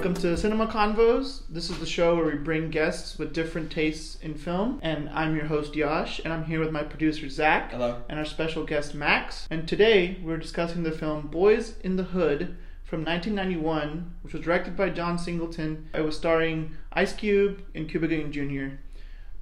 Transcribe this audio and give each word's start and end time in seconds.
Welcome 0.00 0.22
to 0.22 0.34
Cinema 0.34 0.66
Convos. 0.66 1.42
This 1.50 1.68
is 1.68 1.78
the 1.78 1.84
show 1.84 2.16
where 2.16 2.24
we 2.24 2.36
bring 2.36 2.70
guests 2.70 3.18
with 3.18 3.34
different 3.34 3.70
tastes 3.70 4.16
in 4.22 4.32
film. 4.32 4.78
And 4.80 5.10
I'm 5.10 5.36
your 5.36 5.44
host, 5.44 5.76
Yash, 5.76 6.22
and 6.24 6.32
I'm 6.32 6.46
here 6.46 6.58
with 6.58 6.72
my 6.72 6.82
producer, 6.82 7.28
Zach. 7.28 7.70
Hello. 7.70 8.02
And 8.08 8.18
our 8.18 8.24
special 8.24 8.64
guest, 8.64 8.94
Max. 8.94 9.46
And 9.50 9.68
today 9.68 10.18
we're 10.24 10.38
discussing 10.38 10.84
the 10.84 10.90
film 10.90 11.28
Boyz 11.28 11.74
n 11.84 11.96
the 11.96 12.04
Hood 12.04 12.56
from 12.82 13.04
1991, 13.04 14.14
which 14.22 14.32
was 14.32 14.42
directed 14.42 14.74
by 14.74 14.88
John 14.88 15.18
Singleton. 15.18 15.90
It 15.92 16.00
was 16.00 16.16
starring 16.16 16.78
Ice 16.94 17.12
Cube 17.12 17.62
and 17.74 17.86
Cuba 17.86 18.08
Gooding 18.08 18.32
Jr. 18.32 18.76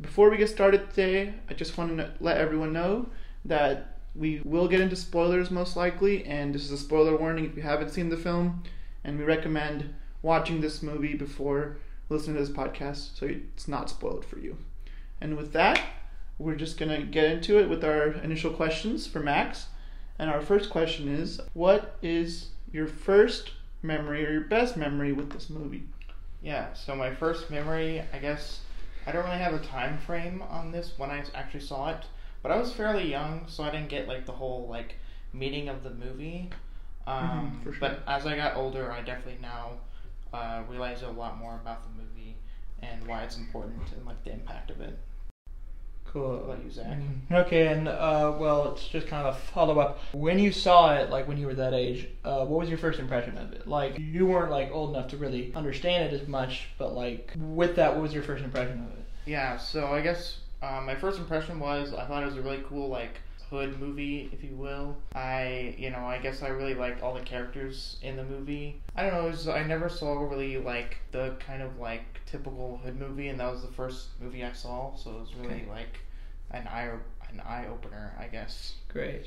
Before 0.00 0.28
we 0.28 0.38
get 0.38 0.48
started 0.48 0.90
today, 0.90 1.34
I 1.48 1.54
just 1.54 1.78
want 1.78 1.96
to 1.96 2.14
let 2.18 2.38
everyone 2.38 2.72
know 2.72 3.10
that 3.44 4.00
we 4.16 4.42
will 4.44 4.66
get 4.66 4.80
into 4.80 4.96
spoilers 4.96 5.52
most 5.52 5.76
likely, 5.76 6.24
and 6.24 6.52
this 6.52 6.64
is 6.64 6.72
a 6.72 6.78
spoiler 6.78 7.16
warning 7.16 7.44
if 7.44 7.54
you 7.54 7.62
haven't 7.62 7.90
seen 7.90 8.08
the 8.08 8.16
film, 8.16 8.64
and 9.04 9.20
we 9.20 9.24
recommend 9.24 9.94
watching 10.28 10.60
this 10.60 10.82
movie 10.82 11.14
before 11.14 11.78
listening 12.10 12.36
to 12.36 12.44
this 12.44 12.54
podcast 12.54 13.16
so 13.18 13.24
it's 13.24 13.66
not 13.66 13.88
spoiled 13.88 14.26
for 14.26 14.38
you. 14.38 14.58
And 15.22 15.38
with 15.38 15.54
that, 15.54 15.80
we're 16.38 16.54
just 16.54 16.76
going 16.78 16.94
to 16.94 17.06
get 17.06 17.24
into 17.24 17.58
it 17.58 17.66
with 17.70 17.82
our 17.82 18.08
initial 18.12 18.52
questions 18.52 19.06
for 19.06 19.20
Max. 19.20 19.68
And 20.18 20.28
our 20.28 20.42
first 20.42 20.68
question 20.68 21.08
is 21.08 21.40
What 21.54 21.96
is 22.02 22.50
your 22.70 22.86
first 22.86 23.52
memory 23.82 24.26
or 24.26 24.32
your 24.32 24.42
best 24.42 24.76
memory 24.76 25.12
with 25.12 25.30
this 25.30 25.48
movie? 25.48 25.84
Yeah, 26.42 26.74
so 26.74 26.94
my 26.94 27.14
first 27.14 27.50
memory, 27.50 28.02
I 28.12 28.18
guess, 28.18 28.60
I 29.06 29.12
don't 29.12 29.24
really 29.24 29.38
have 29.38 29.54
a 29.54 29.60
time 29.60 29.96
frame 29.96 30.42
on 30.42 30.72
this 30.72 30.92
when 30.98 31.10
I 31.10 31.24
actually 31.34 31.60
saw 31.60 31.88
it, 31.88 32.04
but 32.42 32.52
I 32.52 32.58
was 32.58 32.70
fairly 32.72 33.10
young, 33.10 33.46
so 33.48 33.64
I 33.64 33.70
didn't 33.70 33.88
get 33.88 34.06
like 34.06 34.26
the 34.26 34.32
whole 34.32 34.68
like 34.68 34.96
meaning 35.32 35.70
of 35.70 35.82
the 35.82 35.90
movie. 35.90 36.50
Um, 37.06 37.24
Mhm, 37.30 37.64
for 37.64 37.72
sure. 37.72 37.80
But 37.80 38.02
as 38.06 38.26
I 38.26 38.36
got 38.36 38.56
older, 38.56 38.92
I 38.92 39.00
definitely 39.00 39.38
now 39.40 39.78
uh, 40.32 40.62
realize 40.68 41.02
a 41.02 41.08
lot 41.08 41.38
more 41.38 41.54
about 41.54 41.82
the 41.82 42.02
movie 42.02 42.36
and 42.82 43.06
why 43.06 43.22
it's 43.22 43.36
important 43.36 43.92
and 43.96 44.06
like 44.06 44.22
the 44.24 44.32
impact 44.32 44.70
of 44.70 44.80
it. 44.80 44.98
Cool. 46.12 46.36
What 46.36 46.44
about 46.44 46.64
you, 46.64 46.70
Zach? 46.70 46.98
Okay, 47.30 47.66
and 47.66 47.86
uh, 47.86 48.34
well, 48.38 48.72
it's 48.72 48.88
just 48.88 49.06
kind 49.08 49.26
of 49.26 49.34
a 49.34 49.38
follow 49.38 49.78
up. 49.78 49.98
When 50.12 50.38
you 50.38 50.52
saw 50.52 50.94
it, 50.94 51.10
like 51.10 51.28
when 51.28 51.36
you 51.36 51.46
were 51.46 51.54
that 51.54 51.74
age, 51.74 52.08
uh, 52.24 52.46
what 52.46 52.60
was 52.60 52.68
your 52.70 52.78
first 52.78 52.98
impression 52.98 53.36
of 53.36 53.52
it? 53.52 53.66
Like 53.66 53.98
you 53.98 54.26
weren't 54.26 54.50
like 54.50 54.70
old 54.72 54.90
enough 54.90 55.08
to 55.10 55.18
really 55.18 55.52
understand 55.54 56.12
it 56.12 56.20
as 56.20 56.26
much, 56.26 56.68
but 56.78 56.94
like 56.94 57.32
with 57.36 57.76
that, 57.76 57.92
what 57.92 58.02
was 58.02 58.14
your 58.14 58.22
first 58.22 58.42
impression 58.42 58.78
of 58.78 58.98
it? 58.98 59.04
Yeah, 59.26 59.58
so 59.58 59.88
I 59.88 60.00
guess 60.00 60.38
um, 60.62 60.86
my 60.86 60.94
first 60.94 61.18
impression 61.18 61.60
was 61.60 61.92
I 61.92 62.06
thought 62.06 62.22
it 62.22 62.26
was 62.26 62.36
a 62.36 62.42
really 62.42 62.64
cool 62.66 62.88
like 62.88 63.20
hood 63.50 63.80
movie, 63.80 64.30
if 64.32 64.44
you 64.44 64.54
will. 64.54 64.96
I, 65.14 65.74
you 65.78 65.90
know, 65.90 66.00
I 66.06 66.18
guess 66.18 66.42
I 66.42 66.48
really 66.48 66.74
liked 66.74 67.02
all 67.02 67.14
the 67.14 67.20
characters 67.20 67.96
in 68.02 68.16
the 68.16 68.24
movie. 68.24 68.80
I 68.94 69.02
don't 69.02 69.12
know, 69.14 69.26
it 69.26 69.30
was, 69.30 69.48
I 69.48 69.62
never 69.64 69.88
saw 69.88 70.12
really 70.20 70.58
like 70.58 70.98
the 71.12 71.34
kind 71.40 71.62
of 71.62 71.78
like 71.78 72.20
typical 72.26 72.80
hood 72.84 72.98
movie, 72.98 73.28
and 73.28 73.40
that 73.40 73.50
was 73.50 73.62
the 73.62 73.72
first 73.72 74.08
movie 74.20 74.44
I 74.44 74.52
saw, 74.52 74.94
so 74.96 75.10
it 75.10 75.20
was 75.20 75.34
really 75.34 75.54
Okay. 75.62 75.70
like 75.70 75.98
an 76.50 76.66
eye 76.66 76.90
an 77.30 77.40
eye 77.40 77.66
opener, 77.70 78.14
I 78.18 78.26
guess. 78.26 78.74
Great. 78.88 79.26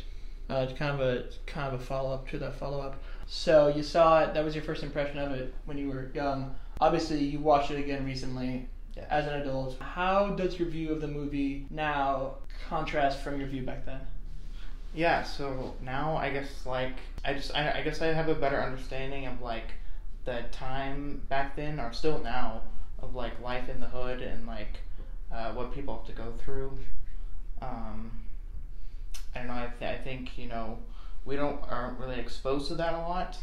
Uh, 0.49 0.65
it's 0.67 0.77
kind 0.77 0.91
of 0.91 1.01
a 1.01 1.25
kind 1.45 1.73
of 1.73 1.79
a 1.79 1.83
follow 1.83 2.13
up 2.13 2.27
to 2.29 2.37
that 2.39 2.55
follow 2.55 2.81
up. 2.81 3.01
So 3.27 3.67
you 3.67 3.83
saw 3.83 4.23
it. 4.23 4.33
That 4.33 4.43
was 4.43 4.55
your 4.55 4.63
first 4.63 4.83
impression 4.83 5.17
of 5.19 5.31
it 5.31 5.53
when 5.65 5.77
you 5.77 5.87
were 5.89 6.09
young. 6.13 6.55
Obviously, 6.79 7.23
you 7.23 7.39
watched 7.39 7.69
it 7.71 7.77
again 7.79 8.03
recently 8.05 8.67
Yeah. 8.95 9.05
as 9.09 9.25
an 9.25 9.41
adult. 9.41 9.77
How 9.79 10.29
does 10.29 10.59
your 10.59 10.67
view 10.67 10.91
of 10.91 11.01
the 11.01 11.07
movie 11.07 11.65
now 11.69 12.35
contrast 12.67 13.19
from 13.21 13.39
your 13.39 13.47
view 13.47 13.63
back 13.63 13.85
then? 13.85 14.01
Yeah, 14.93 15.23
so 15.23 15.75
now 15.81 16.17
I 16.17 16.29
guess 16.31 16.65
like 16.65 16.97
I 17.23 17.33
just 17.33 17.55
I, 17.55 17.79
I 17.79 17.81
guess 17.81 18.01
I 18.01 18.07
have 18.07 18.27
a 18.27 18.35
better 18.35 18.61
understanding 18.61 19.27
of 19.27 19.41
like 19.41 19.71
the 20.25 20.43
time 20.51 21.21
back 21.29 21.55
then 21.55 21.79
or 21.79 21.93
still 21.93 22.19
now 22.19 22.63
of 22.99 23.15
like 23.15 23.39
life 23.41 23.69
in 23.69 23.79
the 23.79 23.87
hood 23.87 24.21
and 24.21 24.45
like 24.45 24.79
uh, 25.31 25.53
what 25.53 25.73
people 25.73 25.95
have 25.97 26.05
to 26.07 26.11
go 26.11 26.33
through. 26.43 26.77
Um, 27.61 28.11
I 29.33 29.39
don't 29.39 29.47
know. 29.47 29.53
I, 29.53 29.71
th- 29.79 29.99
I 29.99 30.03
think 30.03 30.37
you 30.37 30.47
know 30.47 30.79
we 31.23 31.35
don't 31.37 31.59
aren't 31.69 31.97
really 31.99 32.19
exposed 32.19 32.67
to 32.67 32.75
that 32.75 32.93
a 32.93 32.97
lot, 32.97 33.37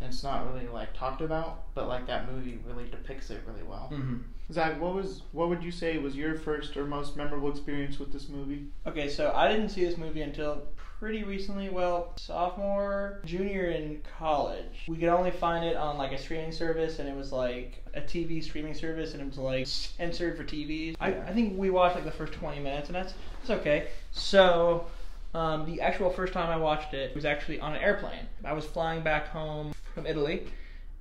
and 0.00 0.08
it's 0.12 0.22
not 0.22 0.50
really 0.50 0.66
like 0.66 0.94
talked 0.94 1.20
about. 1.20 1.74
But 1.74 1.88
like 1.88 2.06
that 2.06 2.32
movie 2.32 2.58
really 2.66 2.88
depicts 2.88 3.30
it 3.30 3.42
really 3.46 3.62
well. 3.62 3.90
Mm-hmm. 3.92 4.22
Zach, 4.52 4.80
what 4.80 4.94
was 4.94 5.22
what 5.32 5.48
would 5.48 5.62
you 5.62 5.70
say 5.70 5.96
was 5.98 6.14
your 6.14 6.36
first 6.36 6.76
or 6.76 6.84
most 6.84 7.16
memorable 7.16 7.50
experience 7.50 7.98
with 7.98 8.12
this 8.12 8.28
movie? 8.28 8.66
Okay, 8.86 9.08
so 9.08 9.32
I 9.34 9.48
didn't 9.48 9.70
see 9.70 9.84
this 9.84 9.96
movie 9.96 10.22
until 10.22 10.62
pretty 10.76 11.24
recently. 11.24 11.70
Well, 11.70 12.12
sophomore, 12.16 13.20
junior 13.24 13.70
in 13.70 14.00
college. 14.18 14.84
We 14.86 14.96
could 14.96 15.08
only 15.08 15.30
find 15.30 15.64
it 15.64 15.76
on 15.76 15.96
like 15.96 16.12
a 16.12 16.18
streaming 16.18 16.52
service, 16.52 16.98
and 16.98 17.08
it 17.08 17.16
was 17.16 17.32
like 17.32 17.82
a 17.94 18.00
TV 18.00 18.42
streaming 18.42 18.74
service, 18.74 19.12
and 19.12 19.22
it 19.22 19.26
was 19.26 19.38
like 19.38 19.66
censored 19.66 20.36
for 20.36 20.44
TVs. 20.44 20.96
I, 21.00 21.08
I 21.08 21.32
think 21.32 21.58
we 21.58 21.70
watched 21.70 21.94
like 21.94 22.04
the 22.04 22.10
first 22.10 22.34
20 22.34 22.60
minutes, 22.60 22.88
and 22.88 22.96
that's 22.96 23.14
it's 23.40 23.50
okay. 23.50 23.88
So. 24.12 24.86
Um, 25.34 25.66
the 25.66 25.80
actual 25.80 26.10
first 26.10 26.32
time 26.32 26.48
I 26.48 26.56
watched 26.56 26.94
it 26.94 27.12
was 27.12 27.24
actually 27.24 27.58
on 27.58 27.74
an 27.74 27.82
airplane. 27.82 28.28
I 28.44 28.52
was 28.52 28.64
flying 28.64 29.02
back 29.02 29.26
home 29.26 29.74
from 29.92 30.06
Italy, 30.06 30.46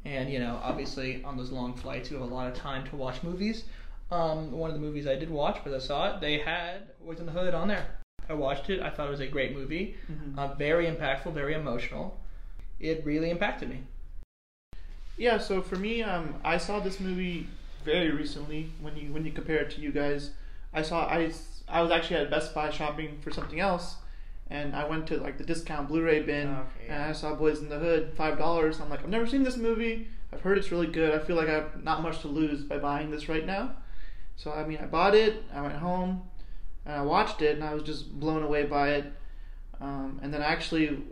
and 0.05 0.31
you 0.31 0.39
know, 0.39 0.59
obviously 0.63 1.23
on 1.23 1.37
those 1.37 1.51
long 1.51 1.73
flights, 1.75 2.11
you 2.11 2.17
have 2.17 2.29
a 2.29 2.33
lot 2.33 2.47
of 2.47 2.55
time 2.55 2.85
to 2.89 2.95
watch 2.95 3.23
movies. 3.23 3.63
Um, 4.11 4.51
one 4.51 4.69
of 4.69 4.75
the 4.75 4.81
movies 4.81 5.07
I 5.07 5.15
did 5.15 5.29
watch, 5.29 5.59
but 5.63 5.73
I 5.73 5.79
saw 5.79 6.13
it, 6.13 6.21
they 6.21 6.37
had 6.37 6.89
Boyz 7.05 7.19
n 7.19 7.25
the 7.25 7.31
Hood 7.31 7.53
on 7.53 7.67
there. 7.67 7.87
I 8.29 8.33
watched 8.33 8.69
it. 8.69 8.81
I 8.81 8.89
thought 8.89 9.07
it 9.07 9.11
was 9.11 9.19
a 9.19 9.27
great 9.27 9.55
movie. 9.55 9.95
Mm-hmm. 10.11 10.39
Uh, 10.39 10.53
very 10.55 10.85
impactful, 10.85 11.33
very 11.33 11.53
emotional. 11.53 12.19
It 12.79 13.05
really 13.05 13.29
impacted 13.29 13.69
me. 13.69 13.83
Yeah, 15.17 15.37
so 15.37 15.61
for 15.61 15.75
me, 15.75 16.03
um, 16.03 16.35
I 16.43 16.57
saw 16.57 16.79
this 16.79 16.99
movie 16.99 17.47
very 17.83 18.11
recently. 18.11 18.71
When 18.81 18.95
you 18.95 19.13
when 19.13 19.25
you 19.25 19.31
compare 19.31 19.57
it 19.57 19.71
to 19.71 19.81
you 19.81 19.91
guys, 19.91 20.31
I 20.73 20.81
saw 20.81 21.05
I 21.05 21.31
I 21.67 21.81
was 21.81 21.91
actually 21.91 22.17
at 22.17 22.29
Best 22.29 22.53
Buy 22.53 22.69
shopping 22.69 23.19
for 23.21 23.31
something 23.31 23.59
else, 23.59 23.95
and 24.49 24.75
I 24.75 24.87
went 24.87 25.07
to 25.07 25.17
like 25.17 25.37
the 25.37 25.43
discount 25.43 25.87
Blu-ray 25.87 26.21
bin, 26.21 26.49
Okay, 26.49 26.87
and. 26.89 27.03
I 27.03 27.11
saw 27.13 27.35
Boyz 27.35 27.61
n 27.61 27.69
the 27.69 27.79
Hood, 27.79 28.13
five 28.15 28.37
dollars. 28.37 28.79
I'm 28.79 28.89
like, 28.89 29.01
I've 29.01 29.09
never 29.09 29.27
seen 29.27 29.43
this 29.43 29.57
movie. 29.57 30.07
I've 30.31 30.41
heard 30.41 30.57
it's 30.57 30.71
really 30.71 30.87
good. 30.87 31.13
I 31.13 31.23
feel 31.23 31.35
like 31.35 31.47
I 31.47 31.53
have 31.53 31.83
not 31.83 32.01
much 32.01 32.21
to 32.21 32.27
lose 32.27 32.63
by 32.63 32.77
buying 32.77 33.11
this 33.11 33.29
right 33.29 33.45
now. 33.45 33.75
So 34.35 34.51
I 34.51 34.65
mean, 34.65 34.79
I 34.81 34.85
bought 34.85 35.15
it. 35.15 35.43
I 35.53 35.61
went 35.61 35.75
home, 35.75 36.23
and 36.85 36.95
I 36.95 37.01
watched 37.01 37.41
it, 37.41 37.55
and 37.55 37.63
I 37.63 37.73
was 37.73 37.83
just 37.83 38.19
blown 38.19 38.43
away 38.43 38.63
by 38.63 38.89
it. 38.91 39.13
Um, 39.79 40.19
and 40.23 40.33
then 40.33 40.41
I 40.41 40.45
actually 40.45 41.03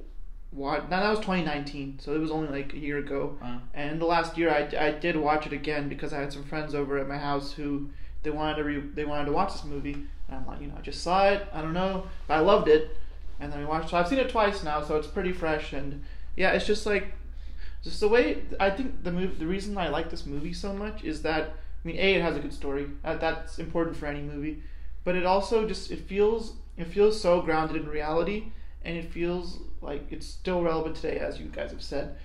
watched. 0.52 0.90
Now 0.90 1.02
that 1.02 1.10
was 1.10 1.20
2019, 1.20 2.00
so 2.00 2.14
it 2.14 2.20
was 2.20 2.32
only 2.32 2.50
like 2.50 2.74
a 2.74 2.78
year 2.78 2.98
ago. 2.98 3.38
Wow. 3.42 3.62
And 3.74 4.02
the 4.02 4.06
last 4.06 4.38
year, 4.38 4.50
I, 4.50 4.88
I 4.88 4.92
did 4.92 5.16
watch 5.16 5.46
it 5.46 5.54
again 5.54 5.90
because 5.90 6.14
I 6.14 6.20
had 6.20 6.34
some 6.34 6.44
friends 6.44 6.74
over 6.74 6.98
at 6.98 7.08
my 7.08 7.18
house 7.18 7.54
who 7.54 7.90
they 8.24 8.30
wanted 8.30 8.56
to 8.56 8.64
re, 8.64 8.80
they 8.80 9.06
wanted 9.06 9.26
to 9.26 9.32
watch 9.32 9.54
this 9.54 9.64
movie, 9.64 9.94
and 10.28 10.38
I'm 10.38 10.48
like, 10.48 10.62
you 10.62 10.68
know, 10.68 10.76
I 10.78 10.82
just 10.82 11.02
saw 11.02 11.28
it. 11.30 11.48
I 11.54 11.62
don't 11.62 11.74
know, 11.74 12.06
but 12.28 12.36
I 12.36 12.40
loved 12.40 12.68
it, 12.68 12.98
and 13.42 13.52
then 13.52 13.60
we 13.60 13.66
watched. 13.66 13.90
So 13.90 13.98
I've 13.98 14.08
seen 14.08 14.20
it 14.20 14.30
twice 14.30 14.64
now, 14.64 14.82
so 14.84 14.96
it's 14.96 15.08
pretty 15.08 15.34
fresh. 15.34 15.74
And 15.74 16.04
yeah, 16.36 16.52
it's 16.52 16.66
just 16.66 16.86
like 16.86 17.14
just 17.84 18.00
the 18.00 18.08
way 18.08 18.44
I 18.60 18.70
think 18.70 19.04
the 19.04 19.12
movie. 19.12 19.36
The 19.36 19.48
reason 19.48 19.78
I 19.78 19.90
like 19.90 20.10
this 20.10 20.26
movie 20.26 20.54
so 20.54 20.74
much 20.74 21.04
is 21.04 21.22
that 21.24 21.44
I 21.44 21.88
mean, 21.88 21.98
a 21.98 22.16
it 22.16 22.22
has 22.22 22.38
a 22.38 22.40
good 22.40 22.54
story. 22.54 22.88
Uh, 23.04 23.16
that's 23.16 23.60
important 23.60 23.98
for 23.98 24.06
any 24.06 24.22
movie, 24.22 24.64
but 25.04 25.16
it 25.16 25.26
also 25.26 25.68
just 25.68 25.92
it 25.92 26.00
feels 26.00 26.54
it 26.78 26.88
feels 26.88 27.20
so 27.20 27.42
grounded 27.42 27.76
in 27.76 27.90
reality, 27.90 28.52
and 28.86 28.96
it 28.96 29.12
feels 29.12 29.60
like 29.82 30.12
it's 30.12 30.28
still 30.28 30.62
relevant 30.62 30.96
today, 30.96 31.18
as 31.20 31.40
you 31.40 31.48
guys 31.48 31.72
have 31.72 31.82
said 31.82 32.16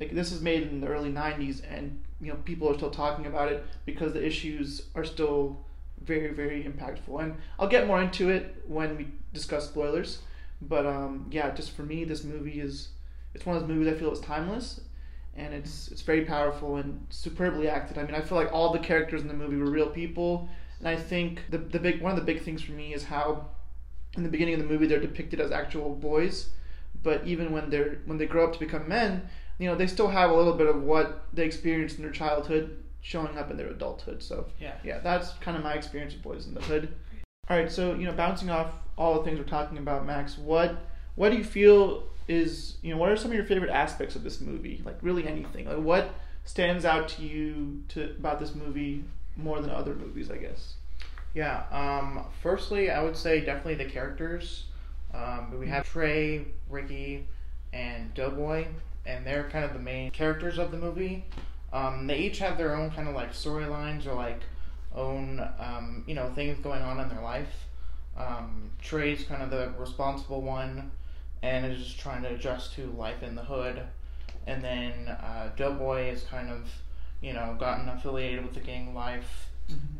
like 0.00 0.12
this 0.12 0.32
is 0.32 0.40
made 0.40 0.62
in 0.64 0.80
the 0.80 0.86
early 0.86 1.10
90s 1.10 1.62
and 1.70 2.02
you 2.20 2.28
know 2.28 2.38
people 2.44 2.68
are 2.68 2.74
still 2.74 2.90
talking 2.90 3.26
about 3.26 3.50
it 3.50 3.64
because 3.84 4.12
the 4.12 4.24
issues 4.24 4.82
are 4.94 5.04
still 5.04 5.56
very 6.02 6.32
very 6.32 6.64
impactful 6.64 7.22
and 7.22 7.36
i'll 7.58 7.68
get 7.68 7.86
more 7.86 8.02
into 8.02 8.28
it 8.28 8.62
when 8.66 8.96
we 8.96 9.08
discuss 9.32 9.66
spoilers 9.66 10.18
but 10.62 10.86
um, 10.86 11.26
yeah 11.30 11.50
just 11.50 11.72
for 11.72 11.82
me 11.82 12.04
this 12.04 12.24
movie 12.24 12.60
is 12.60 12.88
it's 13.34 13.44
one 13.44 13.56
of 13.56 13.62
those 13.62 13.68
movies 13.68 13.92
i 13.92 13.96
feel 13.98 14.12
is 14.12 14.20
timeless 14.20 14.80
and 15.36 15.52
it's 15.52 15.88
it's 15.88 16.02
very 16.02 16.24
powerful 16.24 16.76
and 16.76 17.04
superbly 17.10 17.68
acted. 17.68 17.98
I 17.98 18.04
mean 18.04 18.14
i 18.14 18.20
feel 18.20 18.38
like 18.38 18.52
all 18.52 18.72
the 18.72 18.78
characters 18.78 19.22
in 19.22 19.28
the 19.28 19.34
movie 19.34 19.56
were 19.56 19.70
real 19.70 19.88
people 19.88 20.48
and 20.78 20.88
i 20.88 20.96
think 20.96 21.42
the, 21.50 21.58
the 21.58 21.78
big 21.78 22.00
one 22.00 22.12
of 22.12 22.16
the 22.16 22.24
big 22.24 22.42
things 22.42 22.62
for 22.62 22.72
me 22.72 22.94
is 22.94 23.04
how 23.04 23.46
in 24.16 24.22
the 24.22 24.28
beginning 24.28 24.54
of 24.54 24.60
the 24.60 24.66
movie 24.66 24.86
they're 24.86 25.00
depicted 25.00 25.40
as 25.40 25.50
actual 25.50 25.94
boys 25.94 26.50
but 27.02 27.26
even 27.26 27.52
when 27.52 27.68
they're 27.70 27.98
when 28.06 28.16
they 28.18 28.26
grow 28.26 28.44
up 28.44 28.52
to 28.52 28.58
become 28.60 28.88
men 28.88 29.28
you 29.58 29.68
know 29.68 29.74
they 29.74 29.86
still 29.86 30.08
have 30.08 30.30
a 30.30 30.34
little 30.34 30.54
bit 30.54 30.66
of 30.68 30.82
what 30.82 31.24
they 31.32 31.44
experienced 31.44 31.96
in 31.96 32.02
their 32.02 32.12
childhood 32.12 32.76
showing 33.00 33.36
up 33.36 33.50
in 33.50 33.58
their 33.58 33.68
adulthood. 33.68 34.22
So 34.22 34.46
Yeah. 34.58 34.72
yeah 34.82 34.98
that's 34.98 35.32
kind 35.34 35.56
of 35.58 35.62
my 35.62 35.74
experience 35.74 36.14
with 36.14 36.22
boys 36.22 36.46
in 36.46 36.54
the 36.54 36.62
hood 36.62 36.88
all 37.50 37.56
right 37.56 37.70
so 37.70 37.94
you 37.94 38.06
know 38.06 38.12
bouncing 38.12 38.50
off 38.50 38.72
all 38.96 39.18
the 39.18 39.24
things 39.24 39.38
we're 39.38 39.44
talking 39.44 39.78
about 39.78 40.06
max 40.06 40.38
what 40.38 40.76
what 41.16 41.30
do 41.30 41.36
you 41.36 41.44
feel 41.44 42.04
is 42.28 42.76
you 42.82 42.90
know 42.92 42.96
what 42.96 43.10
are 43.10 43.16
some 43.16 43.30
of 43.30 43.36
your 43.36 43.44
favorite 43.44 43.70
aspects 43.70 44.16
of 44.16 44.22
this 44.22 44.40
movie 44.40 44.80
like 44.84 44.96
really 45.02 45.26
anything 45.26 45.66
like 45.66 45.78
what 45.78 46.14
stands 46.44 46.84
out 46.84 47.08
to 47.08 47.22
you 47.22 47.82
to 47.88 48.04
about 48.18 48.38
this 48.38 48.54
movie 48.54 49.04
more 49.36 49.60
than 49.60 49.70
other 49.70 49.94
movies 49.94 50.30
i 50.30 50.36
guess 50.36 50.74
Yeah. 51.34 51.64
Um, 51.72 52.24
firstly, 52.42 52.90
I 52.90 53.02
would 53.02 53.16
say 53.16 53.40
definitely 53.40 53.74
the 53.74 53.90
characters. 53.90 54.66
Um, 55.12 55.58
we 55.58 55.66
have 55.66 55.84
Trey, 55.84 56.44
Ricky, 56.70 57.26
and 57.72 58.14
Doughboy, 58.14 58.66
and 59.04 59.26
they're 59.26 59.48
kind 59.50 59.64
of 59.64 59.72
the 59.72 59.80
main 59.80 60.12
characters 60.12 60.58
of 60.58 60.70
the 60.70 60.76
movie. 60.76 61.24
Um, 61.72 62.06
they 62.06 62.18
each 62.18 62.38
have 62.38 62.56
their 62.56 62.76
own 62.76 62.92
kind 62.92 63.08
of 63.08 63.16
like 63.16 63.32
storylines 63.32 64.06
or 64.06 64.14
like 64.14 64.42
own 64.94 65.40
um, 65.58 66.04
you 66.06 66.14
know 66.14 66.28
things 66.34 66.58
going 66.58 66.82
on 66.82 67.00
in 67.00 67.08
their 67.08 67.22
life. 67.22 67.66
Um, 68.16 68.70
Trey's 68.80 69.24
kind 69.24 69.42
of 69.42 69.50
the 69.50 69.72
responsible 69.78 70.40
one, 70.42 70.90
and 71.42 71.66
is 71.66 71.78
just 71.84 71.98
trying 71.98 72.22
to 72.22 72.28
adjust 72.28 72.74
to 72.74 72.86
life 72.92 73.22
in 73.22 73.34
the 73.34 73.42
hood. 73.42 73.82
And 74.46 74.62
then 74.62 75.08
uh, 75.08 75.50
Doughboy 75.56 76.08
is 76.10 76.22
kind 76.24 76.50
of 76.50 76.68
you 77.20 77.32
know 77.32 77.56
gotten 77.58 77.88
affiliated 77.88 78.44
with 78.44 78.54
the 78.54 78.60
gang 78.60 78.94
life, 78.94 79.48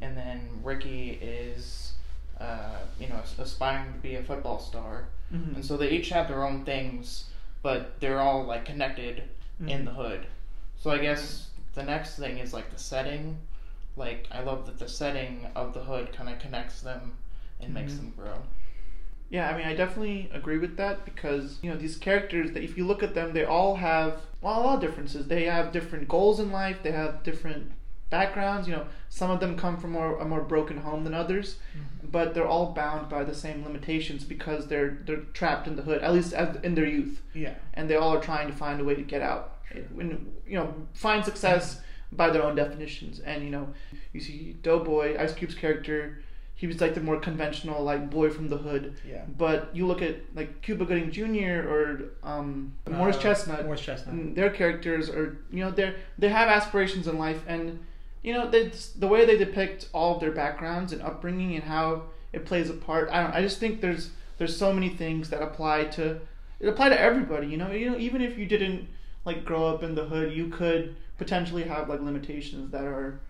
and 0.02 0.16
then 0.16 0.48
Ricky 0.62 1.18
is 1.22 1.92
uh, 2.40 2.78
you 3.00 3.08
know 3.08 3.20
aspiring 3.38 3.92
to 3.94 3.98
be 3.98 4.14
a 4.16 4.22
football 4.22 4.58
star. 4.60 5.06
Mhm. 5.32 5.56
And 5.56 5.64
so 5.64 5.76
they 5.76 5.90
each 5.90 6.10
have 6.10 6.28
their 6.28 6.44
own 6.44 6.64
things, 6.64 7.30
but 7.62 7.98
they're 8.00 8.20
all 8.20 8.44
like 8.44 8.64
connected 8.66 9.24
in 9.60 9.82
Mhm. 9.82 9.84
the 9.86 9.90
hood. 9.92 10.26
So 10.78 10.90
I 10.90 10.98
guess 10.98 11.48
the 11.74 11.82
next 11.82 12.16
thing 12.16 12.38
is 12.38 12.52
like 12.52 12.70
the 12.70 12.78
setting. 12.78 13.38
Like 13.96 14.26
I 14.32 14.42
love 14.42 14.66
that 14.66 14.78
the 14.78 14.88
setting 14.88 15.46
of 15.54 15.72
the 15.74 15.80
hood 15.84 16.12
kind 16.12 16.28
of 16.28 16.38
connects 16.38 16.80
them 16.80 17.12
and 17.60 17.72
makes 17.72 17.92
Mhm. 17.92 17.96
them 17.98 18.12
grow. 18.16 18.42
Yeah, 19.30 19.48
I 19.50 19.56
mean, 19.56 19.66
I 19.66 19.74
definitely 19.74 20.30
agree 20.32 20.58
with 20.58 20.76
that 20.76 21.04
because 21.04 21.58
you 21.62 21.70
know 21.70 21.76
these 21.76 21.96
characters 21.96 22.52
that 22.52 22.62
if 22.62 22.76
you 22.76 22.84
look 22.86 23.02
at 23.02 23.14
them, 23.14 23.32
they 23.32 23.44
all 23.44 23.76
have 23.76 24.20
well 24.40 24.60
a 24.60 24.62
lot 24.62 24.74
of 24.76 24.80
differences. 24.80 25.26
They 25.28 25.44
have 25.44 25.72
different 25.72 26.08
goals 26.08 26.38
in 26.40 26.52
life. 26.52 26.82
They 26.82 26.92
have 26.92 27.22
different 27.22 27.72
backgrounds. 28.10 28.68
You 28.68 28.74
know, 28.76 28.86
some 29.08 29.30
of 29.30 29.40
them 29.40 29.56
come 29.56 29.76
from 29.76 29.92
more, 29.92 30.18
a 30.18 30.24
more 30.24 30.42
broken 30.42 30.78
home 30.78 31.04
than 31.04 31.14
others, 31.14 31.56
but 32.02 32.34
they're 32.34 32.46
all 32.46 32.72
bound 32.72 33.08
by 33.08 33.24
the 33.24 33.34
same 33.34 33.64
limitations 33.64 34.24
because 34.24 34.66
they're 34.68 34.98
they're 35.06 35.24
trapped 35.32 35.66
in 35.66 35.76
the 35.76 35.82
hood 35.82 36.02
at 36.02 36.12
least 36.12 36.32
as, 36.34 36.56
in 36.62 36.74
their 36.74 36.86
youth, 36.86 37.22
Yeah. 37.32 37.54
and 37.72 37.88
they 37.88 37.96
all 37.96 38.14
are 38.14 38.20
trying 38.20 38.46
to 38.48 38.52
find 38.54 38.80
a 38.80 38.84
way 38.84 38.94
to 38.94 39.02
get 39.02 39.22
out. 39.22 39.56
When 39.92 40.32
you 40.46 40.56
know, 40.58 40.72
find 40.92 41.24
success 41.24 41.80
by 42.16 42.30
their 42.30 42.42
own 42.42 42.54
definitions. 42.54 43.20
And 43.20 43.42
you 43.44 43.50
know, 43.50 43.68
you 44.12 44.20
see 44.20 44.56
Doughboy, 44.62 45.16
Ice 45.18 45.34
Cube's 45.34 45.54
character. 45.54 46.22
He 46.56 46.68
was 46.68 46.80
like 46.80 46.94
the 46.94 47.00
more 47.00 47.18
conventional, 47.18 47.82
like 47.82 48.10
boy 48.10 48.30
from 48.30 48.48
the 48.48 48.56
hood. 48.56 48.94
Yeah. 49.06 49.24
But 49.36 49.74
you 49.74 49.86
look 49.86 50.00
at 50.02 50.16
like 50.36 50.62
Cuba 50.62 50.84
Gooding 50.84 51.10
Jr. 51.10 51.68
or 51.68 52.04
um, 52.22 52.74
Morris 52.88 53.16
Uh, 53.16 53.20
Chestnut. 53.20 53.64
Morris 53.64 53.80
Chestnut. 53.80 54.14
and 54.14 54.36
Their 54.36 54.50
characters 54.50 55.10
are, 55.10 55.36
you 55.50 55.64
know, 55.64 55.70
they 55.72 55.94
they 56.18 56.28
have 56.28 56.48
aspirations 56.48 57.08
in 57.08 57.18
life, 57.18 57.42
and 57.48 57.80
you 58.22 58.32
know, 58.32 58.48
they 58.48 58.70
the 58.98 59.08
way 59.08 59.24
they 59.26 59.36
depict 59.36 59.88
all 59.92 60.14
of 60.14 60.20
their 60.20 60.30
backgrounds 60.30 60.92
and 60.92 61.02
upbringing 61.02 61.54
and 61.56 61.64
how 61.64 62.04
it 62.32 62.46
plays 62.46 62.70
a 62.70 62.74
part. 62.74 63.10
I 63.10 63.22
don't. 63.22 63.34
I 63.34 63.42
just 63.42 63.58
think 63.58 63.80
there's 63.80 64.10
there's 64.38 64.56
so 64.56 64.72
many 64.72 64.88
things 64.90 65.30
that 65.30 65.42
apply 65.42 65.84
to 65.96 66.20
it 66.60 66.68
apply 66.68 66.88
to 66.90 66.98
everybody. 67.00 67.48
You 67.48 67.56
know, 67.56 67.72
you 67.72 67.90
know, 67.90 67.98
even 67.98 68.22
if 68.22 68.38
you 68.38 68.46
didn't 68.46 68.88
like 69.24 69.44
grow 69.44 69.66
up 69.66 69.82
in 69.82 69.96
the 69.96 70.04
hood, 70.04 70.32
you 70.32 70.48
could 70.48 70.94
potentially 71.18 71.62
have 71.64 71.88
like 71.88 72.00
limitations 72.00 72.70
that 72.72 72.84
are 72.84 73.20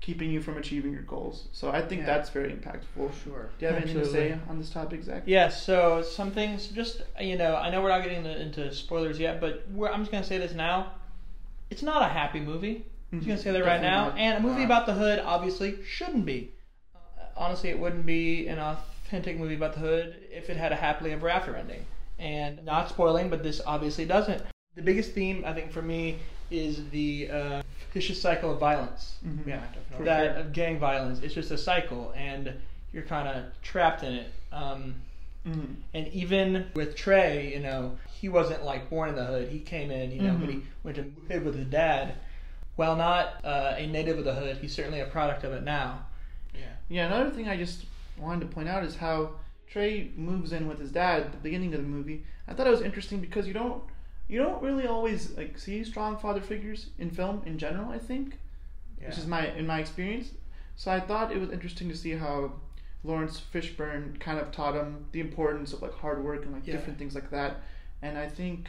keeping 0.00 0.30
you 0.30 0.40
from 0.40 0.58
achieving 0.58 0.92
your 0.92 1.02
goals. 1.02 1.48
So 1.52 1.70
I 1.70 1.80
think 1.80 2.00
Yeah. 2.02 2.06
that's 2.06 2.28
very 2.30 2.50
impactful. 2.52 3.10
Sure. 3.24 3.48
Do 3.58 3.66
you 3.66 3.72
have 3.72 3.82
anything 3.82 4.00
to 4.02 4.06
say 4.06 4.38
on 4.50 4.58
this 4.58 4.68
topic, 4.70 5.02
Zach? 5.02 5.22
Yeah, 5.24 5.48
so 5.48 6.02
some 6.02 6.30
things, 6.30 6.66
just 6.68 7.02
you 7.20 7.36
know, 7.38 7.56
I 7.56 7.70
know 7.70 7.80
we're 7.82 7.88
not 7.88 8.02
getting 8.02 8.18
into, 8.18 8.38
into 8.40 8.74
spoilers 8.74 9.18
yet, 9.18 9.40
but 9.40 9.64
we're, 9.70 9.88
I'm 9.90 10.00
just 10.00 10.10
gonna 10.12 10.24
say 10.24 10.38
this 10.38 10.52
now. 10.52 10.92
It's 11.70 11.82
not 11.82 12.02
a 12.02 12.08
happy 12.08 12.40
movie. 12.40 12.84
I'm 13.12 13.20
just 13.20 13.28
gonna 13.28 13.40
say 13.40 13.52
that 13.52 13.60
right 13.64 13.80
Definitely 13.80 13.88
now. 13.90 14.08
not. 14.08 14.18
And 14.18 14.44
a 14.44 14.46
movie 14.48 14.64
about 14.64 14.86
the 14.86 14.92
hood 14.94 15.20
obviously 15.20 15.78
shouldn't 15.84 16.26
be. 16.26 16.52
Uh, 16.94 16.98
honestly, 17.36 17.70
it 17.70 17.78
wouldn't 17.78 18.04
be 18.04 18.46
an 18.48 18.58
authentic 18.58 19.38
movie 19.38 19.54
about 19.54 19.72
the 19.74 19.80
hood 19.80 20.16
if 20.30 20.50
it 20.50 20.56
had 20.56 20.72
a 20.72 20.76
happily 20.76 21.12
ever 21.12 21.28
after 21.30 21.54
ending. 21.56 21.86
And 22.18 22.62
not 22.64 22.88
spoiling, 22.90 23.30
but 23.30 23.42
this 23.42 23.60
obviously 23.66 24.04
doesn't. 24.04 24.42
The 24.74 24.82
biggest 24.82 25.12
theme, 25.12 25.44
I 25.46 25.52
think, 25.54 25.70
for 25.72 25.82
me, 25.82 26.18
is 26.54 26.88
the 26.90 27.28
uh, 27.30 27.62
vicious 27.92 28.20
cycle 28.20 28.52
of 28.52 28.58
violence. 28.58 29.16
Mhm. 29.26 29.46
Yeah, 29.46 29.60
definitely. 29.74 30.04
That 30.06 30.36
of 30.36 30.52
gang 30.52 30.78
violence. 30.78 31.20
It's 31.20 31.34
just 31.34 31.50
a 31.50 31.58
cycle, 31.58 32.12
and 32.16 32.52
you're 32.92 33.02
kind 33.02 33.28
of 33.28 33.44
trapped 33.62 34.02
in 34.02 34.14
it. 34.14 34.32
Um, 34.52 34.94
Mhm. 35.46 35.74
and 35.92 36.08
even 36.08 36.66
with 36.74 36.96
Trey, 36.96 37.52
you 37.52 37.60
know, 37.60 37.98
he 38.10 38.28
wasn't 38.30 38.64
like 38.64 38.88
born 38.88 39.10
in 39.10 39.14
the 39.14 39.24
hood. 39.24 39.48
He 39.50 39.58
came 39.60 39.90
in, 39.90 40.10
you 40.10 40.22
know, 40.22 40.34
but 40.40 40.48
he 40.48 40.62
went 40.82 40.96
to 40.96 41.12
live 41.28 41.44
with 41.44 41.54
his 41.56 41.66
dad. 41.66 42.14
While 42.76 42.96
not 42.96 43.44
uh, 43.44 43.74
a 43.76 43.86
native 43.86 44.18
of 44.18 44.24
the 44.24 44.34
hood, 44.34 44.56
he's 44.58 44.74
certainly 44.74 45.00
a 45.00 45.06
product 45.06 45.44
of 45.44 45.52
it 45.52 45.62
now. 45.62 46.06
Yeah. 46.54 46.60
Yeah, 46.88 47.06
another 47.06 47.30
thing 47.30 47.46
I 47.48 47.56
just 47.56 47.84
wanted 48.16 48.40
to 48.40 48.46
point 48.46 48.68
out 48.68 48.84
is 48.84 48.96
how 48.96 49.32
Trey 49.68 50.10
moves 50.16 50.52
in 50.52 50.66
with 50.66 50.78
his 50.78 50.90
dad 50.92 51.22
at 51.22 51.32
the 51.32 51.38
beginning 51.38 51.74
of 51.74 51.82
the 51.82 51.86
movie. 51.86 52.24
I 52.48 52.54
thought 52.54 52.66
it 52.66 52.70
was 52.70 52.80
interesting 52.80 53.20
because 53.20 53.46
you 53.46 53.52
don't 53.52 53.82
you 54.28 54.38
don't 54.38 54.62
really 54.62 54.86
always 54.86 55.30
like 55.36 55.58
see 55.58 55.84
strong 55.84 56.16
father 56.16 56.40
figures 56.40 56.90
in 56.98 57.10
film 57.10 57.42
in 57.46 57.58
general. 57.58 57.90
I 57.90 57.98
think, 57.98 58.38
Yeah. 59.00 59.08
which 59.08 59.18
is 59.18 59.26
my 59.26 59.48
in 59.54 59.66
my 59.66 59.80
experience. 59.80 60.30
So 60.76 60.90
I 60.90 61.00
thought 61.00 61.32
it 61.32 61.38
was 61.38 61.50
interesting 61.50 61.88
to 61.88 61.96
see 61.96 62.12
how 62.12 62.52
Laurence 63.04 63.40
Fishburne 63.52 64.18
kind 64.18 64.38
of 64.38 64.50
taught 64.50 64.74
him 64.74 65.06
the 65.12 65.20
importance 65.20 65.72
of 65.72 65.82
like 65.82 65.94
hard 65.94 66.24
work 66.24 66.44
and 66.44 66.52
like 66.52 66.66
Yeah. 66.66 66.74
different 66.74 66.98
things 66.98 67.14
like 67.14 67.30
that. 67.30 67.58
And 68.02 68.18
I 68.18 68.28
think, 68.28 68.68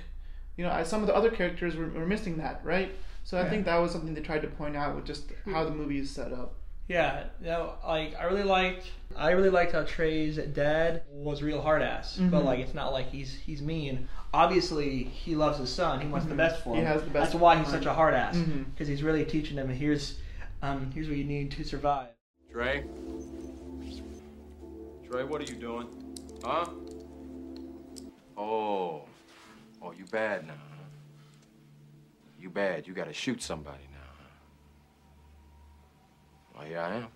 you 0.57 0.63
know, 0.65 0.83
some 0.83 1.01
of 1.01 1.07
the 1.07 1.15
other 1.15 1.31
characters 1.31 1.75
were, 1.75 1.87
were 1.87 2.05
missing 2.05 2.37
that, 2.37 2.61
right? 2.63 2.93
So 3.23 3.37
I 3.37 3.43
Yeah. 3.43 3.49
think 3.49 3.65
that 3.65 3.77
was 3.77 3.91
something 3.91 4.13
they 4.13 4.21
tried 4.21 4.41
to 4.41 4.47
point 4.47 4.75
out 4.75 4.95
with 4.95 5.05
just 5.05 5.31
hmm. 5.31 5.53
how 5.53 5.63
the 5.63 5.71
movie 5.71 5.99
is 5.99 6.11
set 6.11 6.31
up. 6.31 6.55
Yeah, 6.87 7.23
you 7.41 7.47
know, 7.47 7.73
like 7.85 8.15
I 8.15 8.25
really 8.25 8.43
liked, 8.43 8.91
I 9.15 9.31
really 9.31 9.49
liked 9.49 9.71
how 9.71 9.83
Trey's 9.83 10.37
dad 10.37 11.01
was 11.09 11.41
real 11.41 11.61
hard 11.61 11.81
ass, 11.81 12.17
but 12.17 12.41
Mhm. 12.41 12.45
like 12.45 12.59
it's 12.59 12.75
not 12.75 12.93
like 12.93 13.09
he's 13.09 13.33
he's 13.33 13.61
mean. 13.61 14.07
Obviously, 14.33 15.03
he 15.05 15.33
loves 15.35 15.57
his 15.57 15.71
son. 15.73 15.99
He 16.01 16.07
wants 16.07 16.27
the 16.27 16.33
Mhm. 16.33 16.37
best 16.37 16.61
for 16.61 16.69
him. 16.71 16.75
He 16.75 16.81
him. 16.81 16.87
has 16.87 17.01
the 17.03 17.09
best 17.09 17.31
That's 17.31 17.41
why 17.41 17.57
he's 17.57 17.69
such 17.69 17.85
a 17.85 17.93
hard 17.93 18.13
ass 18.13 18.37
because 18.73 18.87
he's 18.87 19.01
really 19.01 19.25
teaching 19.25 19.57
him. 19.57 19.69
Here's, 19.69 20.19
um, 20.61 20.91
here's 20.91 21.07
what 21.07 21.17
you 21.17 21.23
need 21.23 21.51
to 21.51 21.63
survive. 21.63 22.09
Trey? 22.51 22.83
Trey, 25.09 25.23
what 25.23 25.41
are 25.41 25.45
you 25.51 25.55
doing? 25.59 25.87
Huh? 26.43 26.65
Oh. 28.37 29.03
Oh, 29.81 29.91
you 29.91 30.05
bad 30.11 30.45
now, 30.47 30.53
huh? 30.53 30.83
You 32.39 32.49
bad. 32.49 32.85
You 32.87 32.93
gotta 32.93 33.13
shoot 33.13 33.41
somebody 33.41 33.87
now, 33.93 33.94
huh? 36.55 36.61
Oh, 36.63 36.69
yeah, 36.69 36.87
I 36.87 36.95
am. 36.95 37.07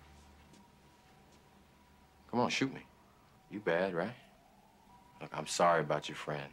Come 2.30 2.40
on, 2.40 2.50
shoot 2.50 2.72
me. 2.72 2.82
You 3.50 3.60
bad, 3.60 3.94
right? 3.94 4.14
Look, 5.20 5.30
I'm 5.32 5.46
sorry 5.46 5.80
about 5.80 6.08
your 6.08 6.16
friend. 6.16 6.50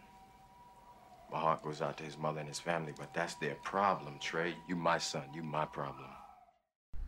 My 1.31 1.39
heart 1.39 1.61
goes 1.63 1.81
out 1.81 1.97
to 1.97 2.03
his 2.03 2.17
mother 2.17 2.39
and 2.39 2.47
his 2.47 2.59
family, 2.59 2.93
but 2.97 3.13
that's 3.13 3.35
their 3.35 3.55
problem, 3.55 4.17
Trey. 4.19 4.55
You 4.67 4.75
my 4.75 4.97
son. 4.97 5.23
You 5.33 5.43
my 5.43 5.65
problem. 5.65 6.07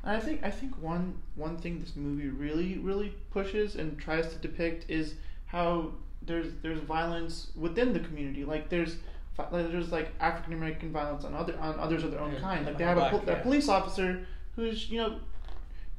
I 0.03 0.19
think 0.19 0.43
I 0.43 0.51
think 0.51 0.75
one 0.81 1.21
one 1.35 1.57
thing 1.57 1.79
this 1.79 1.95
movie 1.95 2.29
really 2.29 2.77
really 2.77 3.09
pushes 3.31 3.75
and 3.75 3.97
tries 3.99 4.27
to 4.33 4.35
depict 4.37 4.89
is 4.89 5.15
how 5.47 5.91
there's 6.21 6.53
there's 6.61 6.79
violence 6.79 7.51
within 7.55 7.93
the 7.93 7.99
community. 7.99 8.45
Like 8.45 8.69
there's 8.69 8.97
like, 9.37 9.71
there's 9.71 9.91
like 9.91 10.11
African 10.19 10.53
American 10.53 10.91
violence 10.91 11.23
on 11.25 11.33
other 11.33 11.57
on 11.59 11.79
others 11.79 12.03
of 12.03 12.11
their 12.11 12.21
own 12.21 12.33
Yeah, 12.33 12.39
kind. 12.39 12.65
Like 12.65 12.77
they 12.77 12.83
on 12.85 12.89
have 12.89 12.97
a, 12.97 13.01
black, 13.01 13.11
pol- 13.11 13.23
a 13.29 13.35
yeah. 13.35 13.41
police 13.41 13.67
officer 13.69 14.25
who's 14.55 14.89
you 14.89 14.97
know 14.99 15.19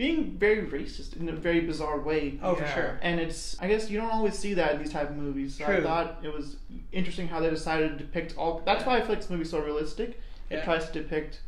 being 0.00 0.30
very 0.38 0.62
racist 0.66 1.14
in 1.20 1.28
a 1.28 1.32
very 1.32 1.60
bizarre 1.60 2.00
way. 2.00 2.38
Oh, 2.42 2.54
for 2.54 2.66
sure. 2.68 2.98
And 3.02 3.20
it's 3.20 3.54
I 3.60 3.68
guess 3.68 3.90
you 3.90 4.00
don't 4.00 4.10
always 4.10 4.38
see 4.38 4.54
that 4.54 4.72
in 4.72 4.78
these 4.82 4.90
type 4.94 5.10
of 5.10 5.16
movies. 5.16 5.56
So 5.58 5.66
I 5.66 5.82
thought 5.82 6.20
it 6.22 6.32
was 6.32 6.56
interesting 6.90 7.28
how 7.28 7.38
they 7.40 7.50
decided 7.50 7.90
to 7.90 7.96
depict 8.04 8.34
all. 8.38 8.62
That's 8.64 8.86
why 8.86 8.96
I 8.96 9.00
feel 9.00 9.10
like 9.10 9.18
this 9.20 9.28
movie's 9.28 9.50
so 9.50 9.60
realistic. 9.60 10.18
It 10.48 10.56
Yeah. 10.56 10.64
tries 10.64 10.86
to 10.88 11.02
depict 11.02 11.40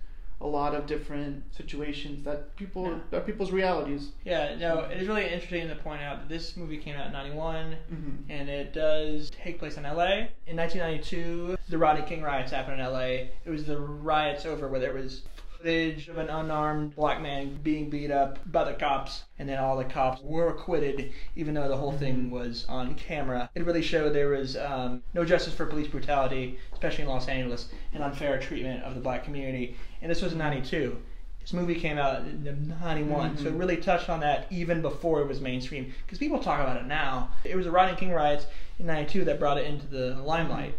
a 0.43 0.47
lot 0.47 0.75
of 0.75 0.87
different 0.87 1.45
situations 1.55 2.25
that 2.25 2.55
people 2.57 2.85
Yeah. 2.89 2.99
that 3.11 3.17
are 3.19 3.25
people's 3.25 3.53
realities. 3.53 4.11
Yeah, 4.25 4.57
no, 4.57 4.81
it 4.81 5.01
is 5.01 5.09
really 5.09 5.25
interesting 5.25 5.69
to 5.69 5.77
point 5.77 6.03
out 6.03 6.19
that 6.19 6.29
this 6.29 6.55
movie 6.57 6.77
came 6.77 6.95
out 6.97 7.07
in 7.07 7.13
'91. 7.13 7.77
Mm-hmm. 7.91 8.31
and 8.31 8.51
it 8.51 8.75
does 8.75 9.31
take 9.31 9.59
place 9.61 9.79
in 9.79 9.85
LA. 9.87 10.29
In 10.47 10.57
1992, 10.57 11.57
the 11.71 11.79
Rodney 11.79 12.05
King 12.05 12.21
riots 12.23 12.53
happened 12.53 12.81
in 12.81 12.87
LA. 12.87 13.31
It 13.47 13.51
was 13.57 13.65
the 13.65 13.79
riots 13.81 14.45
over 14.45 14.69
where 14.69 14.81
there 14.81 14.93
was 14.93 15.23
footage 15.63 16.09
of 16.09 16.19
an 16.19 16.29
unarmed 16.29 16.95
black 16.97 17.23
man 17.23 17.57
being 17.63 17.89
beat 17.89 18.11
up 18.11 18.39
by 18.51 18.65
the 18.65 18.73
cops, 18.73 19.25
and 19.39 19.49
then 19.49 19.59
all 19.61 19.77
the 19.77 19.85
cops 19.85 20.21
were 20.23 20.49
acquitted, 20.49 21.13
even 21.37 21.55
though 21.55 21.69
the 21.69 21.77
whole 21.77 21.93
thing 21.93 22.31
was 22.31 22.67
on 22.69 22.95
camera. 22.97 23.49
It 23.55 23.65
really 23.65 23.83
showed 23.83 24.13
there 24.13 24.31
was 24.31 24.57
um, 24.57 25.03
no 25.15 25.25
justice 25.25 25.55
for 25.55 25.67
police 25.67 25.87
brutality, 25.87 26.59
especially 26.73 27.05
in 27.05 27.11
Los 27.11 27.29
Angeles, 27.29 27.69
and 27.95 28.03
unfair 28.03 28.41
treatment 28.41 28.83
of 28.83 28.95
the 28.97 29.01
black 29.01 29.23
community. 29.25 29.77
And 30.01 30.11
this 30.11 30.21
was 30.21 30.33
in 30.33 30.39
92. 30.39 30.97
This 31.41 31.53
movie 31.53 31.77
came 31.77 31.97
out 31.99 32.23
in 32.23 32.43
91, 32.81 33.37
so 33.39 33.47
it 33.47 33.55
Mhm. 33.55 33.59
really 33.61 33.77
touched 33.77 34.09
on 34.09 34.19
that 34.21 34.47
even 34.51 34.83
before 34.83 35.21
it 35.21 35.29
was 35.29 35.41
mainstream. 35.41 35.93
Because 36.05 36.19
people 36.19 36.39
talk 36.41 36.61
about 36.61 36.77
it 36.77 36.87
now. 36.87 37.31
It 37.45 37.55
was 37.57 37.67
the 37.67 37.71
Rodney 37.73 37.97
King 37.97 38.11
riots 38.11 38.47
in 38.81 38.87
92 38.87 39.25
that 39.27 39.39
brought 39.39 39.59
it 39.59 39.67
into 39.67 39.87
the 39.87 40.17
limelight. 40.23 40.75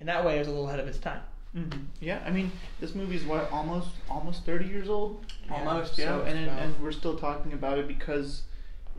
And 0.00 0.08
that 0.08 0.24
way 0.24 0.36
it 0.36 0.38
was 0.40 0.48
a 0.48 0.50
little 0.50 0.68
ahead 0.68 0.80
of 0.80 0.88
its 0.88 0.98
time. 0.98 1.20
Mm-hmm. 1.56 1.78
Yeah, 2.00 2.20
I 2.26 2.30
mean, 2.30 2.50
this 2.80 2.94
movie's 2.94 3.24
what 3.24 3.50
almost 3.52 3.90
almost 4.10 4.44
thirty 4.44 4.66
years 4.66 4.88
old. 4.88 5.24
Almost, 5.50 5.98
yeah. 5.98 6.18
and 6.20 6.38
and, 6.38 6.46
Wow. 6.48 6.58
and 6.58 6.80
we're 6.82 6.92
still 6.92 7.16
talking 7.16 7.52
about 7.52 7.78
it 7.78 7.86
because 7.86 8.42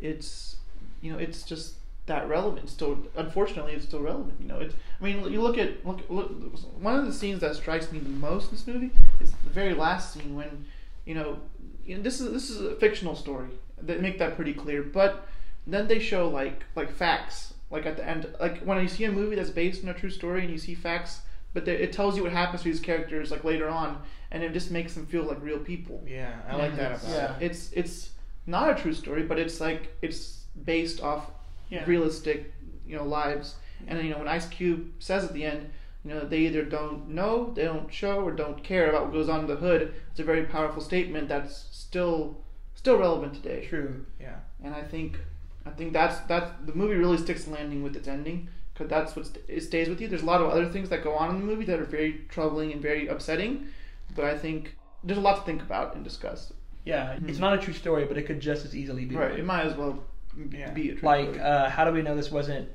it's 0.01 0.55
you 1.01 1.11
know 1.11 1.17
it's 1.17 1.43
just 1.43 1.75
that 2.05 2.29
relevant. 2.29 2.69
Still, 2.69 2.99
unfortunately, 3.15 3.73
it's 3.73 3.85
still 3.85 4.01
relevant. 4.01 4.35
You 4.39 4.47
know, 4.47 4.59
it's. 4.59 4.73
I 5.01 5.03
mean, 5.03 5.29
you 5.31 5.41
look 5.41 5.57
at 5.57 5.85
look, 5.85 6.01
look. 6.09 6.31
One 6.79 6.95
of 6.97 7.05
the 7.05 7.11
scenes 7.13 7.41
that 7.41 7.55
strikes 7.55 7.91
me 7.91 7.99
the 7.99 8.09
most 8.09 8.45
in 8.51 8.51
this 8.51 8.67
movie 8.67 8.91
is 9.19 9.31
the 9.31 9.49
very 9.49 9.73
last 9.73 10.13
scene 10.13 10.33
when, 10.35 10.65
you 11.05 11.13
know, 11.15 11.39
you 11.85 11.97
know 11.97 12.03
this 12.03 12.21
is 12.21 12.31
this 12.31 12.49
is 12.49 12.61
a 12.61 12.75
fictional 12.75 13.15
story. 13.15 13.49
They 13.81 13.97
make 13.97 14.17
that 14.19 14.35
pretty 14.37 14.53
clear, 14.53 14.81
but 14.81 15.27
then 15.67 15.87
they 15.89 15.99
show 15.99 16.29
like 16.29 16.63
like 16.75 16.91
facts 16.91 17.53
like 17.71 17.85
at 17.85 17.97
the 17.97 18.07
end 18.07 18.27
like 18.39 18.59
when 18.59 18.79
you 18.81 18.87
see 18.87 19.03
a 19.05 19.11
movie 19.11 19.35
that's 19.35 19.49
based 19.49 19.83
on 19.83 19.89
a 19.89 19.93
true 19.93 20.09
story 20.11 20.41
and 20.43 20.51
you 20.51 20.57
see 20.59 20.75
facts 20.75 21.21
but 21.55 21.65
they, 21.65 21.75
it 21.77 21.91
tells 21.91 22.15
you 22.15 22.21
what 22.23 22.31
happens 22.31 22.61
to 22.61 22.65
these 22.69 22.79
characters 22.79 23.31
like 23.31 23.43
later 23.43 23.67
on 23.67 23.99
and 24.31 24.43
it 24.43 24.53
just 24.53 24.69
makes 24.69 24.93
them 24.93 25.05
feel 25.07 25.23
like 25.23 25.41
real 25.41 25.57
people 25.59 26.03
Yeah, 26.07 26.33
I 26.47 26.55
like 26.57 26.75
that 26.75 26.91
it's- 26.91 27.03
about 27.03 27.15
yeah. 27.15 27.37
it. 27.37 27.51
it's 27.51 27.71
it's 27.73 28.09
not 28.45 28.69
a 28.69 28.75
true 28.81 28.93
story 28.93 29.23
but 29.23 29.39
it's 29.39 29.59
like 29.59 29.81
it's 30.03 30.43
based 30.63 31.01
off 31.01 31.23
Yeah. 31.69 31.83
realistic 31.87 32.53
you 32.85 32.95
know 32.97 33.03
lives 33.05 33.55
and 33.87 33.99
you 34.03 34.11
know 34.11 34.19
when 34.19 34.27
ice 34.27 34.47
cube 34.47 34.91
says 34.99 35.23
at 35.23 35.33
the 35.33 35.43
end 35.43 35.69
you 36.03 36.11
know 36.13 36.19
they 36.31 36.39
either 36.47 36.63
don't 36.63 37.09
know 37.09 37.51
they 37.55 37.63
don't 37.63 37.91
show 37.91 38.15
or 38.25 38.31
don't 38.31 38.63
care 38.63 38.89
about 38.89 39.03
what 39.05 39.13
goes 39.13 39.29
on 39.29 39.39
in 39.41 39.47
the 39.47 39.55
hood 39.55 39.81
it's 40.11 40.19
a 40.19 40.23
very 40.23 40.43
powerful 40.43 40.81
statement 40.81 41.27
that's 41.27 41.55
still 41.71 42.37
still 42.75 42.97
relevant 42.97 43.33
today 43.33 43.65
True. 43.67 44.05
Yeah. 44.19 44.37
and 44.63 44.75
I 44.75 44.83
think 44.83 45.17
I 45.65 45.71
think 45.71 45.93
that's 45.93 46.17
that's 46.31 46.51
the 46.67 46.75
movie 46.75 46.95
really 46.95 47.17
sticks 47.17 47.47
landing 47.47 47.81
with 47.81 47.95
its 47.95 48.07
ending 48.07 48.49
because 48.75 48.89
that's 48.89 49.15
what 49.15 49.25
st- 49.25 49.63
stays 49.63 49.89
with 49.89 49.99
you. 50.01 50.07
There's 50.07 50.21
a 50.21 50.25
lot 50.25 50.41
of 50.41 50.49
other 50.51 50.67
things 50.69 50.89
that 50.89 51.03
go 51.03 51.15
on 51.15 51.29
in 51.31 51.39
the 51.39 51.45
movie 51.45 51.65
that 51.65 51.79
are 51.79 51.85
very 51.85 52.25
troubling 52.29 52.71
and 52.73 52.81
very 52.81 53.07
upsetting, 53.07 53.67
but 54.15 54.25
I 54.25 54.37
think 54.37 54.75
there's 55.03 55.17
a 55.17 55.21
lot 55.21 55.37
to 55.37 55.41
think 55.43 55.61
about 55.61 55.95
and 55.95 56.03
discuss. 56.03 56.51
Yeah, 56.83 57.17
it's 57.25 57.39
not 57.39 57.53
a 57.53 57.57
true 57.57 57.73
story, 57.73 58.05
but 58.05 58.17
it 58.17 58.27
could 58.27 58.39
just 58.39 58.63
as 58.65 58.75
easily 58.75 59.05
be. 59.05 59.15
Right, 59.15 59.39
it 59.39 59.45
might 59.45 59.65
as 59.65 59.75
well 59.75 60.03
b- 60.37 60.57
Yeah. 60.59 60.69
be 60.71 60.89
a 60.91 60.95
true 60.95 61.01
Like, 61.07 61.29
story. 61.29 61.39
uh, 61.39 61.69
how 61.69 61.85
do 61.85 61.91
we 61.91 62.01
know 62.03 62.15
this 62.15 62.29
wasn't? 62.29 62.69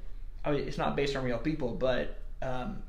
I 0.44 0.50
mean, 0.52 0.66
it's 0.66 0.78
not 0.78 0.96
based 0.96 1.14
on 1.14 1.22
real 1.24 1.38
people, 1.38 1.74
but 1.74 2.16
um, 2.42 2.82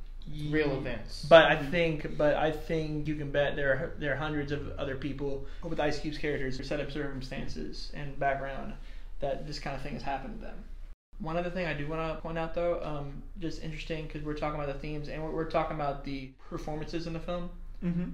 Real 0.50 0.72
events. 0.78 1.26
But 1.28 1.46
I 1.46 1.56
think, 1.58 2.16
but 2.18 2.36
I 2.36 2.52
think 2.52 3.08
you 3.08 3.16
can 3.16 3.32
bet 3.32 3.56
there 3.56 3.72
are 3.74 3.94
there 3.98 4.14
are 4.14 4.16
hundreds 4.16 4.52
of 4.52 4.70
other 4.78 4.96
people 4.96 5.46
with 5.64 5.80
Ice 5.80 6.00
Cube's 6.00 6.18
characters 6.20 6.58
who 6.58 6.64
set 6.64 6.80
up 6.80 6.92
circumstances 6.92 7.92
and 7.96 8.18
background 8.20 8.74
that 9.20 9.46
this 9.48 9.60
kind 9.60 9.76
of 9.76 9.82
thing 9.82 9.94
has 9.94 10.04
happened 10.04 10.36
to 10.40 10.46
them. 10.46 10.64
One 11.22 11.38
other 11.38 11.50
thing 11.52 11.68
I 11.68 11.74
do 11.74 11.88
want 11.88 12.16
to 12.16 12.22
point 12.22 12.38
out, 12.38 12.56
though, 12.56 12.82
um, 12.84 13.22
just 13.40 13.62
interesting 13.64 14.08
because 14.08 14.24
we're 14.24 14.34
talking 14.34 14.60
about 14.60 14.74
the 14.74 14.80
themes 14.80 15.08
and 15.08 15.24
we're, 15.24 15.30
we're 15.32 15.50
talking 15.50 15.76
about 15.76 16.04
the 16.04 16.32
performances 16.50 17.06
in 17.08 17.14
the 17.14 17.20
film. 17.20 17.50
mm-hmm. 17.84 18.06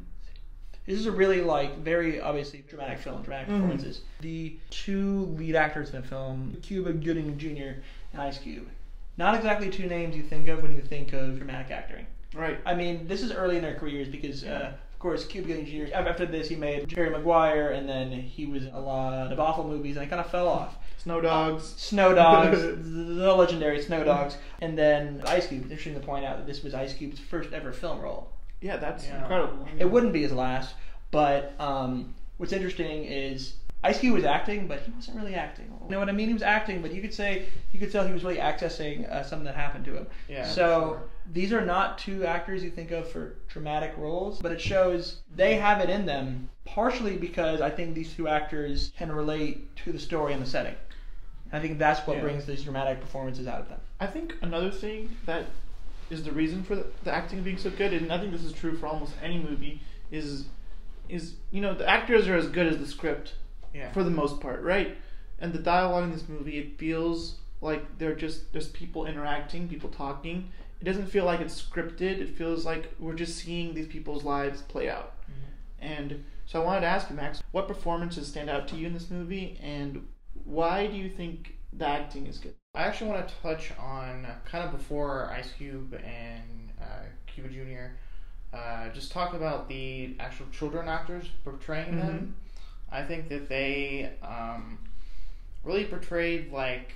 This 0.86 1.00
is 1.00 1.06
a 1.06 1.12
really 1.12 1.42
like 1.42 1.80
very 1.80 2.22
obviously 2.22 2.64
dramatic 2.70 3.00
film, 3.00 3.22
dramatic 3.22 3.48
Mhm. 3.50 3.56
performances. 3.58 4.02
The 4.22 4.56
two 4.70 5.26
lead 5.38 5.56
actors 5.56 5.90
in 5.94 6.02
the 6.02 6.08
film, 6.08 6.56
Cuba 6.62 6.94
Gooding 6.94 7.38
Jr. 7.38 7.82
and 8.14 8.22
Ice 8.22 8.38
Cube, 8.38 8.68
not 9.18 9.36
exactly 9.36 9.70
two 9.70 9.88
names 9.88 10.16
you 10.16 10.24
think 10.24 10.48
of 10.48 10.64
when 10.64 10.74
you 10.74 10.82
think 10.82 11.12
of 11.12 11.38
dramatic 11.38 11.72
acting. 11.72 12.08
Right. 12.34 12.60
I 12.66 12.74
mean, 12.74 13.06
this 13.06 13.22
is 13.22 13.34
early 13.34 13.58
in 13.58 13.64
their 13.64 13.76
careers 13.76 14.08
because, 14.08 14.46
uh, 14.46 14.72
of 14.94 15.00
course, 15.00 15.26
Cuba 15.26 15.48
Gooding 15.50 15.66
Jr. 15.66 15.94
After 15.94 16.26
this, 16.26 16.48
he 16.48 16.56
made 16.56 16.88
Jerry 16.88 17.10
Maguire, 17.10 17.72
and 17.72 17.88
then 17.88 18.10
he 18.12 18.46
was 18.46 18.64
in 18.64 18.74
a 18.74 18.80
lot 18.80 19.32
of 19.34 19.40
awful 19.42 19.66
movies, 19.66 19.98
and 19.98 20.06
he 20.06 20.10
kind 20.10 20.22
of 20.22 20.30
fell 20.32 20.48
off. 20.48 20.78
Snow 21.08 21.22
Dogs. 21.22 21.64
Snow 21.78 22.14
Dogs, 22.14 22.60
the 22.62 23.34
legendary 23.34 23.82
Snow 23.82 24.04
Dogs, 24.04 24.36
and 24.60 24.78
then 24.78 25.22
Ice 25.26 25.48
Cube. 25.48 25.62
It's 25.64 25.72
interesting 25.72 25.94
to 25.94 26.06
point 26.06 26.26
out 26.26 26.36
that 26.36 26.46
this 26.46 26.64
was 26.64 26.74
Ice 26.74 26.94
Cube's 26.94 27.18
first 27.18 27.54
ever 27.54 27.72
film 27.72 28.02
role. 28.02 28.30
Yeah, 28.60 28.76
that's 28.76 29.08
Yeah. 29.08 29.22
incredible. 29.22 29.66
It 29.80 29.90
wouldn't 29.90 30.12
be 30.12 30.22
his 30.24 30.34
last, 30.34 30.76
but 31.12 31.54
um, 31.62 32.14
what's 32.36 32.52
interesting 32.52 33.06
is 33.06 33.54
Ice 33.86 34.00
Cube 34.00 34.16
was 34.16 34.26
acting, 34.26 34.68
but 34.68 34.82
he 34.82 34.92
wasn't 34.92 35.16
really 35.16 35.36
acting. 35.36 35.72
You 35.86 35.92
know 35.92 36.00
what 36.00 36.10
I 36.10 36.12
mean? 36.12 36.28
He 36.28 36.34
was 36.34 36.44
acting, 36.44 36.82
but 36.82 36.94
you 36.94 37.02
could 37.02 37.14
say 37.14 37.46
you 37.72 37.80
could 37.80 37.90
tell 37.92 38.06
he 38.06 38.12
was 38.12 38.24
really 38.26 38.38
accessing 38.38 39.10
uh, 39.10 39.24
something 39.24 39.46
that 39.46 39.56
happened 39.56 39.86
to 39.86 39.96
him. 39.96 40.08
Yeah, 40.28 40.46
So 40.46 40.66
sure. 40.98 41.02
these 41.32 41.54
are 41.54 41.64
not 41.64 41.98
two 42.00 42.26
actors 42.26 42.64
you 42.66 42.70
think 42.72 42.92
of 42.92 43.08
for 43.10 43.36
dramatic 43.48 43.94
roles, 43.98 44.40
but 44.42 44.52
it 44.52 44.60
shows 44.60 45.22
they 45.34 45.56
have 45.56 45.80
it 45.80 45.90
in 45.90 46.06
them. 46.06 46.50
Partially 46.66 47.16
because 47.16 47.62
I 47.62 47.70
think 47.70 47.96
these 47.96 48.14
two 48.14 48.28
actors 48.28 48.92
can 48.98 49.10
relate 49.10 49.74
to 49.78 49.94
the 49.94 50.00
story 50.00 50.34
and 50.34 50.42
the 50.42 50.46
setting. 50.50 50.76
I 51.51 51.60
think 51.60 51.77
that's 51.80 52.06
what 52.08 52.18
Yeah. 52.18 52.24
brings 52.24 52.46
these 52.46 52.63
dramatic 52.63 53.00
performances 53.01 53.48
out 53.48 53.62
of 53.62 53.70
them. 53.70 53.80
I 54.00 54.08
think 54.08 54.36
another 54.42 54.70
thing 54.72 55.16
that 55.25 55.46
is 56.10 56.24
the 56.24 56.32
reason 56.32 56.63
for 56.63 56.75
the, 56.75 56.86
the 57.04 57.12
acting 57.13 57.42
being 57.44 57.58
so 57.58 57.70
good, 57.70 57.94
and 57.94 58.12
I 58.12 58.20
think 58.20 58.32
this 58.32 58.44
is 58.44 58.54
true 58.54 58.75
for 58.77 58.88
almost 58.88 59.13
any 59.22 59.38
movie, 59.39 59.82
is 60.12 60.46
is 61.10 61.36
you 61.51 61.62
know 61.62 61.74
the 61.74 61.88
actors 61.89 62.27
are 62.27 62.36
as 62.36 62.50
good 62.50 62.68
as 62.68 62.77
the 62.77 62.86
script 62.88 63.36
Yeah. 63.74 63.92
for 63.94 64.04
the 64.04 64.10
most 64.12 64.39
part, 64.42 64.62
right? 64.62 64.98
And 65.39 65.54
the 65.54 65.60
dialogue 65.60 66.04
in 66.06 66.12
this 66.12 66.27
movie, 66.27 66.58
it 66.60 66.77
feels 66.77 67.38
like 67.62 67.98
they're 67.98 68.16
just 68.16 68.51
there's 68.51 68.68
people 68.70 69.06
interacting, 69.06 69.68
people 69.68 69.89
talking. 69.89 70.51
It 70.80 70.84
doesn't 70.84 71.08
feel 71.08 71.25
like 71.25 71.39
it's 71.39 71.60
scripted. 71.62 72.20
It 72.20 72.30
feels 72.38 72.66
like 72.66 72.94
we're 73.00 73.13
just 73.16 73.36
seeing 73.38 73.74
these 73.74 73.88
people's 73.88 74.24
lives 74.24 74.62
play 74.63 74.89
out. 74.89 75.13
Mm-hmm. 75.24 75.84
And 75.88 76.24
so 76.46 76.62
I 76.62 76.66
wanted 76.66 76.82
to 76.82 76.88
ask 76.88 77.10
you, 77.10 77.16
Max, 77.16 77.42
what 77.51 77.68
performances 77.68 78.27
stand 78.27 78.50
out 78.50 78.68
to 78.70 78.75
you 78.75 78.86
in 78.88 78.94
this 78.94 79.10
movie, 79.10 79.58
and 79.62 80.08
why 80.46 80.88
do 80.88 80.96
you 80.96 81.10
think 81.10 81.56
the 81.74 81.88
acting 81.88 82.27
is 82.27 82.38
good? 82.38 82.56
I 82.75 82.84
actually 82.84 83.10
want 83.12 83.27
to 83.27 83.34
touch 83.41 83.72
on 83.79 84.27
kind 84.46 84.63
of 84.63 84.72
before 84.72 85.32
Ice 85.32 85.51
Cube 85.58 85.94
and 85.94 86.72
uh, 86.82 87.06
Cuba 87.25 87.50
Jr. 87.50 88.56
Uh, 88.56 88.89
just 88.89 89.12
talk 89.12 89.34
about 89.34 89.67
the 89.67 90.15
actual 90.20 90.46
children 90.51 90.88
actors 90.88 91.25
portraying 91.44 91.98
them. 91.98 92.36
I 92.91 93.03
think 93.03 93.29
that 93.29 93.50
they 93.50 94.12
um, 94.24 94.79
really 95.63 95.86
portrayed 95.86 96.51
like 96.51 96.94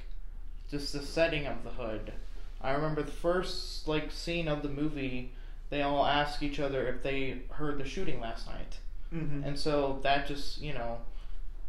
just 0.69 0.93
the 0.93 1.01
setting 1.01 1.47
of 1.47 1.63
the 1.63 1.69
hood. 1.71 2.13
I 2.61 2.71
remember 2.71 3.03
the 3.03 3.11
first 3.11 3.87
like 3.87 4.11
scene 4.11 4.47
of 4.47 4.61
the 4.63 4.69
movie. 4.69 5.31
They 5.69 5.81
all 5.81 6.05
ask 6.05 6.43
each 6.43 6.59
other 6.59 6.87
if 6.87 7.03
they 7.03 7.41
heard 7.49 7.77
the 7.77 7.85
shooting 7.85 8.19
last 8.19 8.47
night. 8.47 8.77
Mm-hmm. 9.13 9.43
And 9.43 9.59
so 9.59 9.99
that 10.03 10.27
just, 10.27 10.61
you 10.61 10.73
know, 10.73 10.99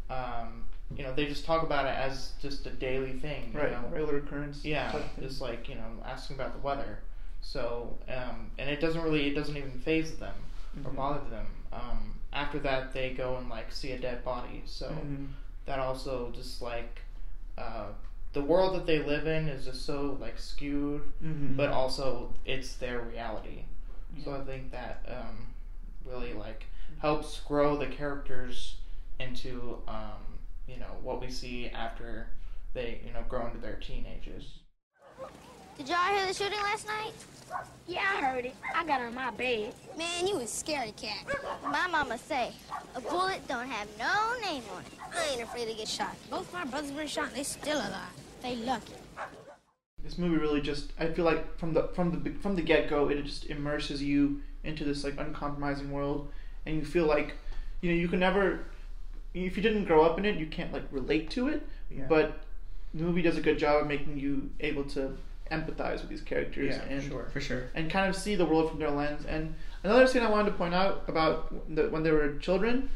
um, 0.09 0.63
you 0.95 1.03
know, 1.03 1.13
they 1.13 1.25
just 1.25 1.45
talk 1.45 1.63
about 1.63 1.85
it 1.85 1.95
as 1.95 2.33
just 2.41 2.65
a 2.65 2.69
daily 2.69 3.13
thing. 3.13 3.51
You 3.53 3.59
Right, 3.59 3.71
know? 3.71 3.87
regular 3.89 4.17
occurrence. 4.17 4.63
Yeah, 4.63 4.93
just 5.19 5.41
like 5.41 5.67
you 5.69 5.75
know, 5.75 5.87
asking 6.05 6.35
about 6.35 6.53
the 6.53 6.59
weather. 6.59 6.99
So, 7.41 7.97
um, 8.07 8.51
and 8.57 8.69
it 8.69 8.79
doesn't 8.79 9.01
really, 9.01 9.27
it 9.27 9.33
doesn't 9.35 9.57
even 9.57 9.71
phase 9.71 10.15
them 10.17 10.35
or 10.85 10.91
Mhm. 10.91 10.95
bother 10.95 11.29
them. 11.29 11.47
Um, 11.73 12.19
after 12.31 12.59
that, 12.59 12.93
they 12.93 13.11
go 13.13 13.37
and 13.37 13.49
like 13.49 13.71
see 13.71 13.91
a 13.91 13.99
dead 13.99 14.23
body. 14.23 14.63
So 14.65 14.89
Mhm. 14.89 15.27
that 15.65 15.79
also 15.79 16.31
just 16.31 16.61
like 16.61 17.01
uh, 17.57 17.87
the 18.33 18.41
world 18.41 18.75
that 18.75 18.85
they 18.85 18.99
live 19.03 19.27
in 19.27 19.47
is 19.47 19.65
just 19.65 19.85
so 19.85 20.17
like 20.21 20.39
skewed, 20.39 21.01
Mhm. 21.21 21.55
but 21.57 21.69
also 21.69 22.33
it's 22.45 22.75
their 22.75 23.01
reality. 23.01 23.63
So 24.23 24.33
I 24.35 24.41
think 24.45 24.71
that 24.71 25.03
um, 25.07 25.47
really 26.05 26.33
like 26.33 26.65
helps 26.99 27.39
grow 27.41 27.75
the 27.77 27.87
characters 27.87 28.77
into 29.19 29.81
um, 29.87 30.32
you 30.67 30.77
know 30.79 30.95
what 31.01 31.21
we 31.21 31.29
see 31.29 31.69
after 31.69 32.27
they 32.73 33.01
you 33.05 33.13
know 33.13 33.23
grow 33.27 33.47
into 33.47 33.59
their 33.59 33.75
teenagers. 33.75 34.59
Did 35.77 35.89
y'all 35.89 36.13
hear 36.13 36.27
the 36.27 36.33
shooting 36.33 36.59
last 36.59 36.85
night? 36.87 37.13
Yeah, 37.87 38.01
I 38.01 38.21
heard 38.21 38.45
it. 38.45 38.55
I 38.75 38.85
got 38.85 39.01
on 39.01 39.15
my 39.15 39.31
bed. 39.31 39.73
Man, 39.97 40.27
you 40.27 40.39
a 40.39 40.47
scary 40.47 40.91
cat. 40.91 41.25
My 41.63 41.87
mama 41.87 42.17
say, 42.17 42.51
a 42.95 43.01
bullet 43.01 43.47
don't 43.47 43.67
have 43.67 43.87
no 43.97 44.33
name 44.41 44.63
on 44.75 44.81
it. 44.81 44.91
I 45.15 45.33
ain't 45.33 45.41
afraid 45.41 45.67
to 45.67 45.73
get 45.73 45.87
shot. 45.87 46.15
Both 46.29 46.51
my 46.53 46.65
brothers 46.65 46.91
been 46.91 47.07
shot. 47.07 47.27
And 47.29 47.35
they 47.35 47.43
still 47.43 47.77
alive. 47.79 48.13
They 48.43 48.55
lucky. 48.57 48.93
this 50.03 50.17
movie 50.17 50.37
really 50.37 50.61
just 50.61 50.91
I 50.99 51.07
feel 51.07 51.25
like 51.25 51.57
from 51.57 51.73
the 51.73 51.89
from 51.95 52.23
the 52.23 52.31
from 52.39 52.55
the 52.55 52.61
get 52.61 52.89
go 52.89 53.09
it 53.09 53.23
just 53.23 53.45
immerses 53.49 54.03
you 54.03 54.41
into 54.63 54.83
this 54.83 55.03
like 55.03 55.17
uncompromising 55.17 55.91
world, 55.91 56.31
and 56.65 56.75
you 56.75 56.85
feel 56.85 57.05
like 57.05 57.35
you 57.81 57.89
know 57.89 57.95
you 57.95 58.07
can 58.07 58.19
never 58.19 58.65
if 59.33 59.57
you 59.57 59.63
didn't 59.63 59.85
grow 59.85 60.03
up 60.03 60.17
in 60.17 60.25
it 60.25 60.37
you 60.37 60.45
can't 60.47 60.71
like 60.73 60.83
relate 60.91 61.29
to 61.31 61.47
it, 61.47 61.63
Yeah. 61.89 62.05
but 62.07 62.39
the 62.93 63.03
movie 63.03 63.21
does 63.21 63.37
a 63.37 63.41
good 63.41 63.57
job 63.57 63.81
of 63.81 63.87
making 63.87 64.19
you 64.19 64.49
able 64.59 64.83
to 64.85 65.17
empathize 65.51 66.01
with 66.01 66.09
these 66.09 66.21
characters 66.21 66.75
Yeah, 66.75 66.81
for 66.81 66.87
and 66.89 67.03
sure. 67.03 67.29
For 67.33 67.39
sure. 67.41 67.63
and 67.75 67.89
kind 67.89 68.09
of 68.09 68.15
see 68.15 68.35
the 68.35 68.45
world 68.45 68.69
from 68.69 68.79
their 68.79 68.91
lens. 68.91 69.25
And 69.25 69.55
another 69.83 70.07
thing 70.07 70.21
I 70.23 70.29
wanted 70.29 70.51
to 70.51 70.57
point 70.57 70.73
out 70.73 71.03
about 71.07 71.75
the, 71.75 71.89
when 71.89 72.03
they 72.03 72.11
were 72.11 72.35
children 72.37 72.89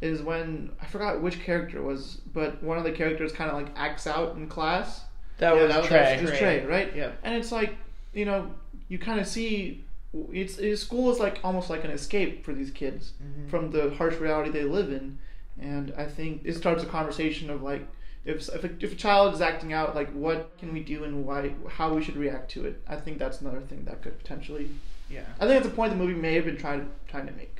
is 0.00 0.20
when 0.20 0.70
I 0.80 0.86
forgot 0.86 1.20
which 1.22 1.40
character 1.42 1.78
it 1.78 1.82
was, 1.84 2.18
but 2.32 2.62
one 2.62 2.76
of 2.76 2.84
the 2.84 2.92
characters 2.92 3.32
kind 3.32 3.50
of 3.50 3.56
like 3.56 3.68
acts 3.76 4.06
out 4.06 4.36
in 4.36 4.48
class. 4.48 5.02
That 5.38 5.54
Yeah, 5.54 5.62
was 5.62 5.68
that 5.72 5.78
was 5.78 5.88
Trey. 5.88 5.98
actually- 5.98 6.28
It's 6.30 6.38
Trey, 6.38 6.66
right? 6.66 6.96
Yeah. 6.96 7.12
And 7.22 7.34
it's 7.36 7.52
like 7.52 7.76
you 8.14 8.24
know 8.24 8.50
you 8.88 8.98
kind 8.98 9.20
of 9.20 9.26
see 9.26 9.84
it's, 10.32 10.58
it's 10.58 10.82
school 10.82 11.10
is 11.10 11.18
like 11.18 11.38
almost 11.42 11.70
like 11.70 11.84
an 11.84 11.90
escape 11.90 12.44
for 12.44 12.52
these 12.52 12.70
kids 12.70 13.12
Mhm. 13.22 13.48
from 13.48 13.70
the 13.70 13.90
harsh 13.94 14.16
reality 14.16 14.50
they 14.50 14.64
live 14.64 14.92
in, 14.92 15.18
and 15.60 15.92
I 15.96 16.06
think 16.06 16.42
it 16.44 16.54
starts 16.54 16.82
a 16.82 16.86
conversation 16.86 17.50
of 17.50 17.62
like. 17.62 17.86
If, 18.24 18.48
if, 18.50 18.62
a, 18.62 18.70
if 18.78 18.92
a 18.92 18.94
child 18.94 19.34
is 19.34 19.40
acting 19.40 19.72
out, 19.72 19.96
like 19.96 20.12
what 20.12 20.56
can 20.56 20.72
we 20.72 20.78
do 20.78 21.02
and 21.02 21.26
why, 21.26 21.54
how 21.68 21.92
we 21.92 22.04
should 22.04 22.16
react 22.16 22.52
to 22.52 22.64
it? 22.66 22.80
I 22.86 22.94
think 22.94 23.18
that's 23.18 23.40
another 23.40 23.60
thing 23.60 23.84
that 23.86 24.00
could 24.00 24.16
potentially 24.16 24.70
Yeah. 25.10 25.24
I 25.40 25.46
think 25.48 25.60
that's 25.60 25.66
a 25.66 25.76
point 25.76 25.90
the 25.90 25.98
movie 25.98 26.14
may 26.14 26.34
have 26.34 26.44
been 26.44 26.56
trying 26.56 26.88
trying 27.08 27.26
to 27.26 27.32
make. 27.32 27.56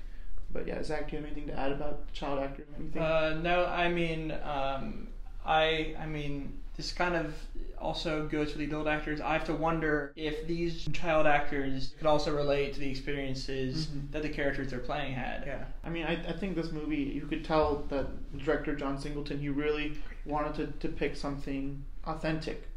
But 0.52 0.68
yeah, 0.68 0.82
Zach, 0.82 1.11
do 1.11 1.16
you 1.16 1.22
have 1.22 1.32
anything 1.32 1.49
to 1.49 1.58
add 1.58 1.72
about 1.72 2.12
child 2.12 2.38
actors? 2.38 2.68
Anything? 2.78 3.02
Uh, 3.02 3.40
no, 3.42 3.66
I 3.66 3.88
mean, 3.88 4.30
um, 4.44 5.08
I, 5.44 5.96
I 5.99 6.06
mean, 6.06 6.61
this 6.82 6.92
kind 6.92 7.14
of 7.14 7.32
also 7.78 8.26
goes 8.26 8.50
for 8.52 8.58
the 8.58 8.64
adult 8.64 8.88
actors. 8.88 9.20
I 9.20 9.32
have 9.34 9.44
to 9.44 9.54
wonder 9.54 10.12
if 10.16 10.46
these 10.48 10.88
child 10.92 11.26
actors 11.28 11.94
could 11.96 12.06
also 12.08 12.34
relate 12.34 12.74
to 12.74 12.80
the 12.80 12.90
experiences 12.90 13.86
Mhm. 13.86 14.10
that 14.10 14.22
the 14.22 14.28
characters 14.28 14.70
they're 14.70 14.80
playing 14.80 15.14
had. 15.14 15.44
Yeah. 15.46 15.64
I 15.84 15.90
mean, 15.90 16.04
I, 16.04 16.12
I 16.28 16.32
think 16.32 16.56
this 16.56 16.72
movie, 16.72 16.96
you 16.96 17.22
could 17.22 17.44
tell 17.44 17.84
that 17.88 18.06
director 18.38 18.74
John 18.74 18.98
Singleton, 18.98 19.38
he 19.38 19.48
really 19.48 19.92
wanted 20.24 20.54
to 20.54 20.66
depict 20.88 21.16
something 21.16 21.84
authentic. 22.04 22.68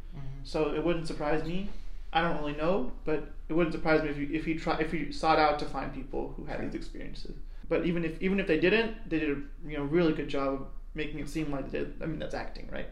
So 0.44 0.72
it 0.74 0.82
wouldn't 0.84 1.06
surprise 1.08 1.44
me. 1.44 1.68
I 2.12 2.22
don't 2.22 2.38
really 2.38 2.56
know, 2.56 2.92
but 3.04 3.28
it 3.48 3.52
wouldn't 3.52 3.74
surprise 3.74 4.02
me 4.02 4.08
if 4.10 4.16
you 4.16 4.28
if 4.32 4.44
he 4.46 4.54
try 4.54 4.78
if 4.78 4.90
he 4.92 5.12
sought 5.12 5.38
out 5.40 5.58
to 5.58 5.64
find 5.66 5.92
people 5.92 6.32
who 6.36 6.44
had 6.46 6.60
these 6.62 6.74
experiences. 6.74 7.34
But 7.68 7.84
even 7.84 8.04
if 8.04 8.22
even 8.22 8.38
if 8.40 8.46
they 8.46 8.58
didn't, 8.58 9.10
they 9.10 9.18
did 9.18 9.30
a 9.36 9.40
you 9.68 9.76
know 9.76 9.82
really 9.84 10.12
good 10.14 10.28
job 10.28 10.48
of 10.54 10.66
making 10.94 11.18
it 11.18 11.28
seem 11.28 11.50
like 11.50 11.70
they 11.70 11.80
did. 11.80 11.94
I 12.00 12.06
mean, 12.06 12.18
that's 12.20 12.34
acting, 12.34 12.68
right? 12.72 12.88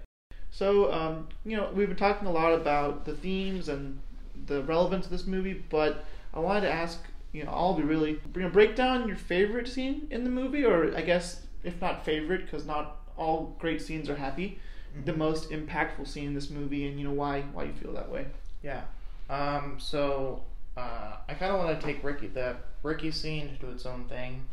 So 0.55 0.93
um, 0.93 1.27
you 1.45 1.57
know, 1.57 1.69
we've 1.75 1.89
been 1.89 1.97
talking 1.97 2.29
a 2.29 2.33
lot 2.33 2.53
about 2.53 3.05
the 3.05 3.15
themes 3.17 3.69
and 3.69 3.99
the 4.47 4.63
relevance 4.63 5.05
of 5.05 5.11
this 5.11 5.27
movie, 5.27 5.65
but 5.69 6.05
I 6.33 6.39
wanted 6.39 6.61
to 6.61 6.71
ask 6.71 7.01
you 7.33 7.43
know 7.43 7.51
all 7.51 7.73
of 7.73 7.81
you 7.81 7.87
really 7.87 8.21
you 8.37 8.43
know, 8.43 8.49
break 8.49 8.77
down 8.77 9.09
your 9.09 9.17
favorite 9.17 9.67
scene 9.67 10.07
in 10.13 10.23
the 10.23 10.31
movie, 10.31 10.65
or 10.65 10.97
I 10.97 11.01
guess 11.01 11.45
if 11.65 11.81
not 11.81 12.05
favorite, 12.05 12.45
because 12.45 12.65
not 12.67 12.99
all 13.17 13.57
great 13.59 13.83
scenes 13.83 14.09
are 14.09 14.15
happy. 14.15 14.61
The 15.05 15.13
most 15.13 15.51
impactful 15.51 16.07
scene 16.07 16.29
in 16.29 16.35
this 16.35 16.51
movie, 16.51 16.87
and 16.87 17.01
you 17.01 17.09
know 17.09 17.15
why 17.15 17.41
why 17.53 17.65
you 17.65 17.73
feel 17.73 17.93
that 17.95 18.09
way. 18.09 18.27
Yeah. 18.63 18.83
Um, 19.29 19.75
so 19.81 20.45
uh, 20.77 21.17
I 21.29 21.35
kind 21.35 21.51
of 21.51 21.59
want 21.59 21.81
to 21.81 21.85
take 21.85 22.05
Ricky 22.05 22.29
the 22.29 22.55
Ricky 22.85 23.11
scene 23.11 23.49
to 23.49 23.55
do 23.57 23.73
its 23.73 23.87
own 23.87 24.05
thing, 24.05 24.45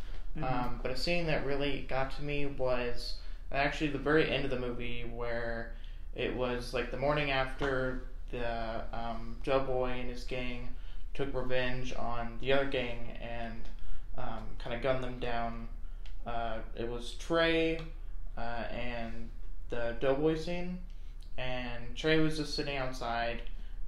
um, 0.41 0.79
but 0.81 0.91
a 0.91 0.97
scene 0.97 1.27
that 1.27 1.45
really 1.45 1.85
got 1.87 2.09
to 2.15 2.23
me 2.23 2.47
was 2.47 3.17
actually 3.51 3.91
the 3.91 3.99
very 3.99 4.27
end 4.27 4.45
of 4.45 4.49
the 4.49 4.59
movie 4.59 5.03
where 5.13 5.73
it 6.15 6.35
was 6.35 6.73
like 6.73 6.91
the 6.91 6.97
morning 6.97 7.31
after 7.31 8.03
the 8.31 8.83
um, 8.93 9.37
Doughboy 9.43 9.89
and 9.91 10.09
his 10.09 10.23
gang 10.23 10.69
took 11.13 11.33
revenge 11.33 11.93
on 11.95 12.37
the 12.39 12.53
other 12.53 12.65
gang 12.65 13.17
and 13.21 13.61
um, 14.17 14.43
kind 14.59 14.75
of 14.75 14.81
gunned 14.81 15.03
them 15.03 15.19
down. 15.19 15.67
Uh, 16.25 16.57
it 16.77 16.87
was 16.89 17.13
Trey 17.13 17.79
uh, 18.37 18.63
and 18.71 19.29
the 19.69 19.95
Doughboy 19.99 20.37
scene, 20.37 20.77
and 21.37 21.95
Trey 21.95 22.19
was 22.19 22.37
just 22.37 22.55
sitting 22.55 22.77
outside, 22.77 23.41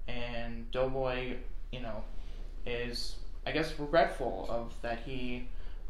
and 0.07 0.69
Doughboy, 0.71 1.35
you 1.71 1.81
know, 1.81 2.03
is 2.65 3.17
I 3.45 3.51
guess 3.51 3.77
regretful 3.77 4.47
of 4.49 4.73
that 4.81 4.99
he 5.05 5.47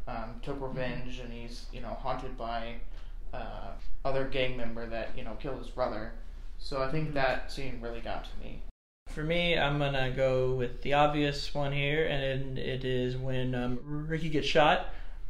um, 0.07 0.35
took 0.41 0.61
revenge, 0.61 1.19
and 1.19 1.31
he's 1.31 1.65
you 1.71 1.81
know 1.81 1.97
haunted 2.01 2.37
by 2.37 2.75
uh, 3.33 3.71
other 4.03 4.25
gang 4.25 4.57
member 4.57 4.85
that 4.87 5.11
you 5.15 5.23
know 5.23 5.35
killed 5.39 5.59
his 5.59 5.69
brother. 5.69 6.13
So 6.59 6.81
I 6.81 6.89
think 6.89 7.13
that 7.13 7.51
scene 7.51 7.79
really 7.81 8.01
got 8.01 8.23
to 8.25 8.29
me. 8.43 8.61
For 9.09 9.23
me, 9.23 9.57
I'm 9.57 9.77
gonna 9.77 10.11
go 10.11 10.55
with 10.55 10.81
the 10.81 10.93
obvious 10.93 11.53
one 11.53 11.71
here, 11.71 12.05
and 12.05 12.57
it 12.57 12.83
is 12.83 13.15
when 13.15 13.53
um, 13.53 13.79
Ricky 13.83 14.29
gets 14.29 14.47
shot. 14.47 14.87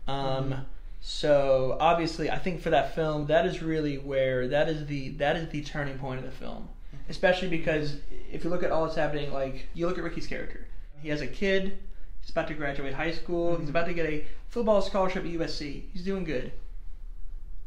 Um, 0.07 0.65
So 1.01 1.75
obviously, 1.81 2.31
I 2.31 2.37
think 2.37 2.61
for 2.61 2.69
that 2.69 2.95
film, 2.95 3.25
that 3.27 3.45
is 3.45 3.61
really 3.61 3.97
where 3.97 4.47
that 4.47 4.69
is 4.69 4.85
the 4.85 5.09
that 5.17 5.35
is 5.35 5.49
the 5.49 5.61
turning 5.61 5.97
point 5.97 6.19
of 6.19 6.25
the 6.25 6.31
film, 6.31 6.69
especially 7.09 7.49
because 7.49 7.97
if 8.31 8.45
you 8.45 8.49
look 8.49 8.63
at 8.63 8.71
all 8.71 8.85
that's 8.85 8.95
happening, 8.95 9.33
like 9.33 9.67
you 9.73 9.85
look 9.85 9.97
at 9.97 10.03
Ricky's 10.05 10.27
character, 10.27 10.65
he 11.01 11.09
has 11.09 11.19
a 11.19 11.27
kid, 11.27 11.77
he's 12.21 12.29
about 12.29 12.47
to 12.47 12.53
graduate 12.53 12.93
high 12.93 13.11
school, 13.11 13.57
he's 13.57 13.67
about 13.69 13.87
to 13.87 13.93
get 13.93 14.05
a 14.05 14.25
football 14.47 14.81
scholarship 14.81 15.25
at 15.25 15.31
USC, 15.31 15.83
he's 15.91 16.05
doing 16.05 16.23
good, 16.23 16.53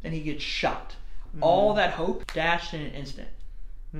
and 0.03 0.15
he 0.15 0.21
gets 0.21 0.41
shot. 0.41 0.95
All 1.39 1.75
that 1.75 1.91
hope 1.91 2.25
dashed 2.33 2.73
in 2.73 2.81
an 2.81 2.93
instant 2.93 3.27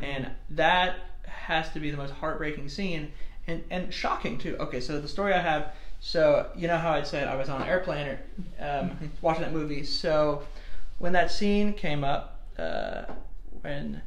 and 0.03 0.31
that 0.51 0.95
has 1.25 1.69
to 1.71 1.79
be 1.79 1.91
the 1.91 1.97
most 1.97 2.13
heartbreaking 2.13 2.69
scene 2.69 3.11
and 3.47 3.63
and 3.69 3.93
shocking 3.93 4.37
too. 4.37 4.55
Okay, 4.59 4.79
so 4.79 4.99
the 4.99 5.07
story 5.07 5.33
I 5.33 5.41
have. 5.41 5.73
So 5.99 6.49
you 6.55 6.67
know 6.67 6.77
how 6.77 6.91
I 6.91 7.03
said 7.03 7.27
I 7.27 7.35
was 7.35 7.49
on 7.49 7.61
an 7.61 7.67
airplane 7.67 8.07
or 8.07 8.19
um, 8.59 9.11
watching 9.21 9.41
that 9.43 9.53
movie. 9.53 9.83
So 9.83 10.43
when 10.99 11.13
that 11.13 11.31
scene 11.31 11.73
came 11.73 12.03
up, 12.03 12.39
uh, 12.57 13.05
when 13.61 14.01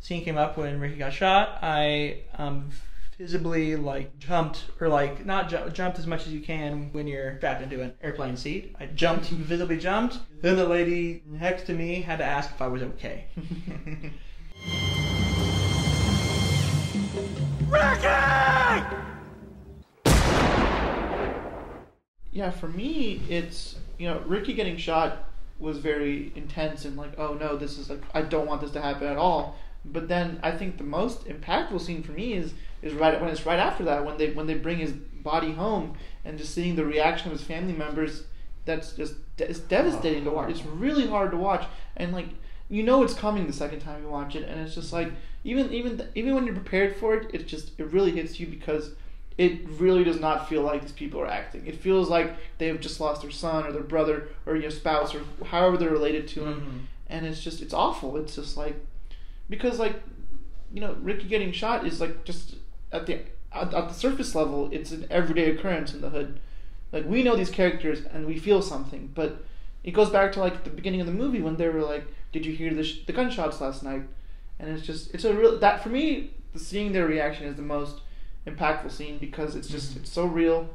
scene 0.00 0.24
came 0.24 0.38
up 0.38 0.56
when 0.56 0.80
Ricky 0.80 0.96
got 0.96 1.12
shot, 1.12 1.58
I 1.62 2.22
um, 2.38 2.70
visibly 3.18 3.76
like 3.76 4.18
jumped 4.18 4.66
or 4.80 4.88
like 4.88 5.24
not 5.24 5.48
ju- 5.48 5.70
jumped 5.72 5.98
as 5.98 6.06
much 6.06 6.26
as 6.26 6.32
you 6.32 6.40
can 6.40 6.92
when 6.92 7.06
you're 7.06 7.36
strapped 7.38 7.62
into 7.62 7.82
an 7.82 7.92
airplane 8.02 8.36
seat. 8.36 8.74
I 8.78 8.86
jumped, 8.86 9.26
visibly 9.30 9.78
jumped. 9.78 10.18
Then 10.42 10.56
the 10.56 10.66
lady 10.66 11.22
next 11.26 11.64
to 11.64 11.72
me 11.72 12.02
had 12.02 12.18
to 12.18 12.24
ask 12.24 12.50
if 12.50 12.62
I 12.62 12.68
was 12.68 12.82
okay. 12.82 13.26
Yeah, 22.32 22.50
for 22.50 22.68
me, 22.68 23.22
it's 23.30 23.76
you 23.98 24.06
know 24.08 24.22
Ricky 24.26 24.52
getting 24.52 24.76
shot 24.76 25.24
was 25.58 25.78
very 25.78 26.32
intense 26.36 26.84
and 26.84 26.94
like 26.96 27.18
oh 27.18 27.32
no 27.32 27.56
this 27.56 27.78
is 27.78 27.88
like 27.88 28.02
I 28.12 28.20
don't 28.20 28.46
want 28.46 28.60
this 28.60 28.72
to 28.72 28.82
happen 28.82 29.08
at 29.08 29.16
all. 29.16 29.56
But 29.86 30.08
then 30.08 30.38
I 30.42 30.50
think 30.50 30.76
the 30.76 30.84
most 30.84 31.24
impactful 31.26 31.80
scene 31.80 32.02
for 32.02 32.12
me 32.12 32.34
is 32.34 32.52
is 32.82 32.92
right 32.92 33.18
when 33.20 33.30
it's 33.30 33.46
right 33.46 33.58
after 33.58 33.84
that 33.84 34.04
when 34.04 34.18
they 34.18 34.30
when 34.32 34.46
they 34.46 34.54
bring 34.54 34.78
his 34.78 34.92
body 34.92 35.52
home 35.52 35.96
and 36.24 36.36
just 36.36 36.54
seeing 36.54 36.76
the 36.76 36.84
reaction 36.84 37.32
of 37.32 37.38
his 37.38 37.46
family 37.46 37.72
members. 37.72 38.24
That's 38.66 38.92
just 38.92 39.14
it's 39.38 39.60
devastating 39.60 40.24
to 40.24 40.30
watch. 40.30 40.50
It's 40.50 40.64
really 40.64 41.06
hard 41.06 41.30
to 41.30 41.36
watch 41.38 41.64
and 41.96 42.12
like 42.12 42.28
you 42.68 42.82
know 42.82 43.02
it's 43.02 43.14
coming 43.14 43.46
the 43.46 43.52
second 43.52 43.80
time 43.80 44.02
you 44.02 44.08
watch 44.08 44.34
it 44.34 44.48
and 44.48 44.60
it's 44.60 44.74
just 44.74 44.92
like 44.92 45.12
even 45.46 45.72
even 45.72 46.08
even 46.16 46.34
when 46.34 46.44
you're 46.44 46.54
prepared 46.54 46.96
for 46.96 47.14
it, 47.14 47.32
it 47.32 47.46
just 47.46 47.70
it 47.78 47.84
really 47.92 48.10
hits 48.10 48.40
you 48.40 48.48
because 48.48 48.90
it 49.38 49.60
really 49.68 50.02
does 50.02 50.18
not 50.18 50.48
feel 50.48 50.62
like 50.62 50.82
these 50.82 50.92
people 50.92 51.20
are 51.20 51.26
acting. 51.28 51.66
It 51.66 51.76
feels 51.76 52.08
like 52.08 52.34
they 52.58 52.66
have 52.66 52.80
just 52.80 53.00
lost 53.00 53.22
their 53.22 53.30
son 53.30 53.64
or 53.64 53.70
their 53.70 53.82
brother 53.82 54.28
or 54.44 54.56
your 54.56 54.72
spouse 54.72 55.14
or 55.14 55.20
however 55.44 55.76
they're 55.76 55.90
related 55.90 56.26
to 56.28 56.46
him, 56.46 56.60
mm-hmm. 56.60 56.78
and 57.06 57.26
it's 57.26 57.40
just 57.40 57.62
it's 57.62 57.72
awful. 57.72 58.16
It's 58.16 58.34
just 58.34 58.56
like 58.56 58.74
because 59.48 59.78
like 59.78 60.02
you 60.74 60.80
know 60.80 60.96
Ricky 61.00 61.28
getting 61.28 61.52
shot 61.52 61.86
is 61.86 62.00
like 62.00 62.24
just 62.24 62.56
at 62.90 63.06
the 63.06 63.20
at, 63.52 63.72
at 63.72 63.88
the 63.88 63.94
surface 63.94 64.34
level, 64.34 64.68
it's 64.72 64.90
an 64.90 65.06
everyday 65.10 65.50
occurrence 65.50 65.94
in 65.94 66.00
the 66.00 66.10
hood. 66.10 66.40
Like 66.90 67.06
we 67.06 67.22
know 67.22 67.36
these 67.36 67.50
characters 67.50 68.00
and 68.12 68.26
we 68.26 68.36
feel 68.36 68.62
something, 68.62 69.12
but 69.14 69.44
it 69.84 69.92
goes 69.92 70.10
back 70.10 70.32
to 70.32 70.40
like 70.40 70.64
the 70.64 70.70
beginning 70.70 71.00
of 71.00 71.06
the 71.06 71.12
movie 71.12 71.40
when 71.40 71.56
they 71.56 71.68
were 71.68 71.82
like, 71.82 72.04
"Did 72.36 72.44
you 72.46 72.54
hear 72.54 72.74
the 72.74 72.84
sh- 72.84 73.04
the 73.06 73.12
gunshots 73.14 73.60
last 73.62 73.82
night?" 73.82 74.02
And 74.58 74.70
it's 74.70 74.86
just 74.86 75.14
it's 75.14 75.24
a 75.24 75.32
real 75.34 75.58
that 75.58 75.82
for 75.82 75.88
me, 75.88 76.32
seeing 76.54 76.92
their 76.92 77.06
reaction 77.06 77.46
is 77.46 77.56
the 77.56 77.62
most 77.62 78.00
impactful 78.46 78.90
scene 78.90 79.16
because 79.18 79.56
it's 79.56 79.68
just 79.68 79.96
it's 79.96 80.10
so 80.10 80.26
real. 80.26 80.68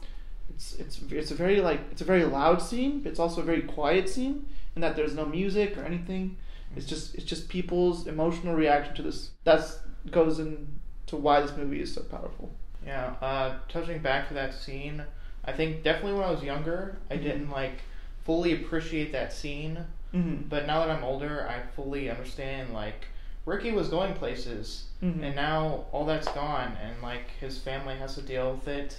It's 0.50 0.74
it's 0.80 1.02
it's 1.12 1.30
a 1.30 1.36
very 1.36 1.62
like 1.62 1.82
it's 1.92 2.02
a 2.02 2.06
very 2.14 2.26
loud 2.26 2.64
scene, 2.64 3.02
but 3.02 3.10
it's 3.12 3.20
also 3.20 3.42
a 3.42 3.44
very 3.44 3.62
quiet 3.62 4.10
scene 4.10 4.48
in 4.76 4.82
that 4.82 4.96
there's 4.96 5.14
no 5.14 5.26
music 5.26 5.78
or 5.78 5.84
anything. 5.84 6.38
It's 6.76 6.88
just 6.88 7.14
it's 7.14 7.26
just 7.26 7.48
people's 7.48 8.08
emotional 8.08 8.56
reaction 8.56 8.96
to 8.96 9.04
this. 9.04 9.30
That's 9.44 9.80
goes 10.10 10.40
into 10.40 11.16
why 11.16 11.42
this 11.42 11.56
movie 11.56 11.82
is 11.82 11.94
so 11.94 12.02
powerful. 12.02 12.50
Yeah, 12.84 13.14
uh, 13.22 13.58
touching 13.70 14.00
back 14.00 14.30
to 14.30 14.34
that 14.34 14.56
scene, 14.56 15.04
I 15.46 15.52
think 15.52 15.84
definitely 15.84 16.14
when 16.14 16.24
I 16.24 16.32
was 16.32 16.44
younger, 16.44 16.98
I 17.12 17.18
didn't 17.18 17.52
like 17.52 17.82
fully 18.26 18.54
appreciate 18.54 19.12
that 19.12 19.32
scene. 19.32 19.86
Mm-hmm. 20.14 20.48
But 20.50 20.68
now 20.68 20.86
that 20.86 20.90
I'm 20.96 21.04
older, 21.04 21.48
I 21.50 21.62
fully 21.76 22.10
understand 22.10 22.74
like 22.74 23.08
Ricky 23.46 23.72
was 23.72 23.88
going 23.88 24.14
places, 24.14 24.86
Mhm. 25.02 25.24
and 25.24 25.36
now 25.36 25.86
all 25.92 26.06
that's 26.06 26.28
gone, 26.30 26.78
and 26.82 27.02
like 27.02 27.32
his 27.40 27.58
family 27.58 27.96
has 27.96 28.16
to 28.16 28.22
deal 28.22 28.52
with 28.54 28.68
it, 28.68 28.98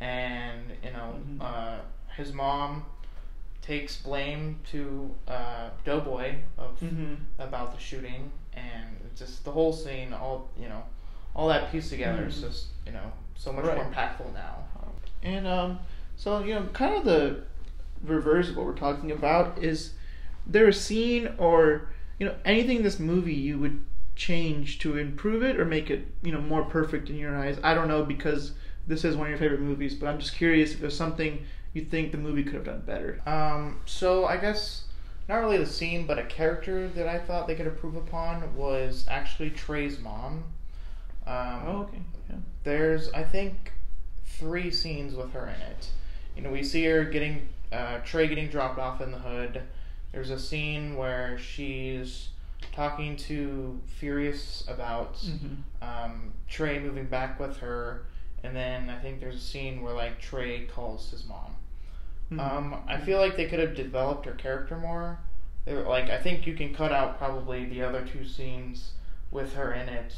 and 0.00 0.70
you 0.82 0.90
know, 0.92 1.14
Mhm. 1.18 1.40
uh, 1.40 1.78
his 2.16 2.32
mom 2.32 2.86
takes 3.62 3.96
blame 4.00 4.60
to 4.70 5.14
uh, 5.26 5.70
Doughboy 5.84 6.36
of 6.58 6.78
Mhm. 6.80 7.16
about 7.38 7.72
the 7.74 7.78
shooting, 7.80 8.30
and 8.54 8.96
just 9.16 9.44
the 9.44 9.50
whole 9.50 9.72
scene, 9.72 10.12
all 10.12 10.48
you 10.58 10.68
know, 10.68 10.82
all 11.34 11.48
that 11.48 11.70
pieced 11.72 11.90
together 11.90 12.26
is 12.26 12.38
Mhm. 12.38 12.42
just 12.48 12.68
you 12.86 12.92
know 12.92 13.12
so 13.34 13.52
much 13.52 13.64
Right. 13.64 13.76
more 13.76 13.86
impactful 13.86 14.32
now. 14.32 14.58
And 15.22 15.46
um, 15.46 15.78
so 16.16 16.44
you 16.44 16.54
know, 16.54 16.66
kind 16.72 16.94
of 16.94 17.04
the 17.04 17.42
reverse 18.02 18.50
of 18.50 18.56
what 18.56 18.66
we're 18.66 18.74
talking 18.74 19.10
about 19.10 19.58
is 19.62 19.94
there 20.46 20.68
a 20.68 20.72
scene 20.72 21.34
or 21.38 21.88
you 22.18 22.26
know 22.26 22.34
anything 22.44 22.78
in 22.78 22.82
this 22.82 22.98
movie 22.98 23.34
you 23.34 23.58
would 23.58 23.84
change 24.16 24.78
to 24.78 24.96
improve 24.96 25.42
it 25.42 25.58
or 25.58 25.64
make 25.64 25.90
it 25.90 26.06
you 26.22 26.32
know 26.32 26.40
more 26.40 26.64
perfect 26.64 27.10
in 27.10 27.16
your 27.16 27.36
eyes? 27.36 27.58
I 27.62 27.74
don't 27.74 27.88
know 27.88 28.04
because 28.04 28.52
this 28.86 29.04
is 29.04 29.16
one 29.16 29.26
of 29.26 29.30
your 29.30 29.38
favorite 29.38 29.60
movies, 29.60 29.94
but 29.94 30.08
I'm 30.08 30.18
just 30.18 30.34
curious 30.36 30.72
if 30.72 30.80
there's 30.80 30.96
something 30.96 31.44
you 31.72 31.82
think 31.84 32.12
the 32.12 32.18
movie 32.18 32.44
could 32.44 32.54
have 32.54 32.64
done 32.64 32.82
better. 32.86 33.20
Um, 33.26 33.80
so 33.86 34.26
I 34.26 34.36
guess 34.36 34.84
not 35.28 35.36
really 35.36 35.56
the 35.56 35.66
scene, 35.66 36.06
but 36.06 36.18
a 36.18 36.24
character 36.24 36.88
that 36.88 37.08
I 37.08 37.18
thought 37.18 37.46
they 37.46 37.54
could 37.54 37.66
improve 37.66 37.96
upon 37.96 38.54
was 38.54 39.06
actually 39.08 39.50
Trey's 39.50 39.98
mom. 39.98 40.44
Um, 41.26 41.62
Oh, 41.66 41.86
okay. 41.88 41.98
Yeah. 42.28 42.36
There's, 42.62 43.10
I 43.12 43.22
think, 43.22 43.72
three 44.26 44.70
scenes 44.70 45.14
with 45.14 45.32
her 45.32 45.46
in 45.46 45.60
it. 45.62 45.88
You 46.36 46.42
know, 46.42 46.50
we 46.50 46.62
see 46.62 46.84
her 46.84 47.04
getting 47.04 47.48
uh, 47.72 47.98
Trey 48.04 48.28
getting 48.28 48.48
dropped 48.48 48.78
off 48.78 49.00
in 49.00 49.10
the 49.10 49.18
hood. 49.18 49.62
There's 50.14 50.30
a 50.30 50.38
scene 50.38 50.94
where 50.96 51.36
she's 51.38 52.28
talking 52.70 53.16
to 53.16 53.80
Furious 53.98 54.64
about 54.68 55.14
Mhm. 55.16 55.56
um, 55.82 56.32
Trey 56.48 56.78
moving 56.78 57.06
back 57.06 57.40
with 57.40 57.56
her, 57.58 58.04
and 58.44 58.54
then 58.54 58.88
I 58.90 58.98
think 59.00 59.18
there's 59.18 59.34
a 59.34 59.40
scene 59.40 59.82
where 59.82 59.92
like 59.92 60.20
Trey 60.20 60.66
calls 60.66 61.10
his 61.10 61.26
mom. 61.26 61.56
Mhm. 62.30 62.38
Um, 62.40 62.84
I 62.86 62.98
feel 62.98 63.18
like 63.18 63.36
they 63.36 63.46
could 63.48 63.58
have 63.58 63.74
developed 63.74 64.24
her 64.26 64.34
character 64.34 64.76
more. 64.76 65.18
They 65.64 65.74
were, 65.74 65.82
like 65.82 66.08
I 66.08 66.18
think 66.18 66.46
you 66.46 66.54
can 66.54 66.72
cut 66.72 66.92
out 66.92 67.18
probably 67.18 67.64
the 67.64 67.82
other 67.82 68.06
two 68.06 68.24
scenes 68.24 68.92
with 69.32 69.54
her 69.54 69.72
in 69.72 69.88
it, 69.88 70.14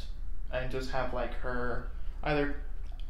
and 0.51 0.69
just 0.69 0.91
have 0.91 1.11
like 1.11 1.33
her 1.39 1.87
either 2.23 2.57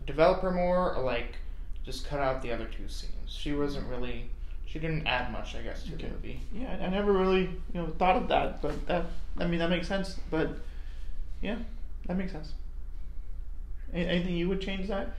develop 0.06 0.39
her 0.41 0.52
more 0.52 0.95
or 0.95 1.04
like 1.04 1.36
just 1.84 2.08
cut 2.08 2.21
out 2.21 2.41
the 2.41 2.54
other 2.54 2.65
two 2.65 2.88
scenes. 2.88 3.30
She 3.30 3.52
wasn't 3.54 3.88
really. 3.89 4.30
She 4.68 4.80
didn't 4.80 5.08
add 5.08 5.32
much, 5.32 5.56
I 5.56 5.62
guess, 5.62 5.84
to 5.84 5.94
Okay. 5.94 6.08
the 6.08 6.14
movie. 6.14 6.40
Yeah, 6.54 6.78
I 6.82 6.90
never 6.90 7.12
really 7.14 7.44
you 7.44 7.82
know 7.82 7.88
thought 7.98 8.18
of 8.18 8.28
that, 8.28 8.62
but 8.62 8.86
that 8.88 9.06
I 9.40 9.48
mean 9.48 9.60
that 9.60 9.70
makes 9.70 9.88
sense. 9.88 10.20
But 10.30 10.50
yeah, 11.42 11.58
that 12.06 12.18
makes 12.18 12.34
sense. 12.34 12.54
A- 13.94 13.98
Anything 13.98 14.36
you 14.36 14.50
would 14.50 14.62
change 14.62 14.88
that? 14.90 15.10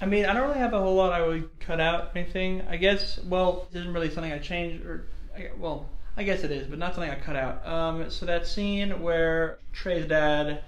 I 0.00 0.06
mean, 0.06 0.26
I 0.26 0.34
don't 0.34 0.42
really 0.48 0.58
have 0.58 0.74
a 0.74 0.80
whole 0.80 0.94
lot 0.96 1.12
I 1.12 1.26
would 1.26 1.48
cut 1.60 1.80
out 1.80 2.10
anything. 2.14 2.62
I 2.68 2.76
guess, 2.76 3.18
well, 3.24 3.66
this 3.70 3.80
isn't 3.80 3.94
really 3.94 4.10
something 4.10 4.32
I 4.32 4.38
changed, 4.38 4.84
or, 4.84 5.06
I, 5.34 5.48
well, 5.56 5.88
I 6.18 6.22
guess 6.22 6.42
it 6.44 6.50
is, 6.50 6.66
but 6.66 6.78
not 6.78 6.94
something 6.94 7.10
I 7.10 7.14
cut 7.18 7.34
out. 7.36 7.66
Um, 7.66 8.10
so 8.10 8.26
that 8.26 8.46
scene 8.46 9.00
where 9.00 9.58
Trey's 9.72 10.06
dad, 10.06 10.62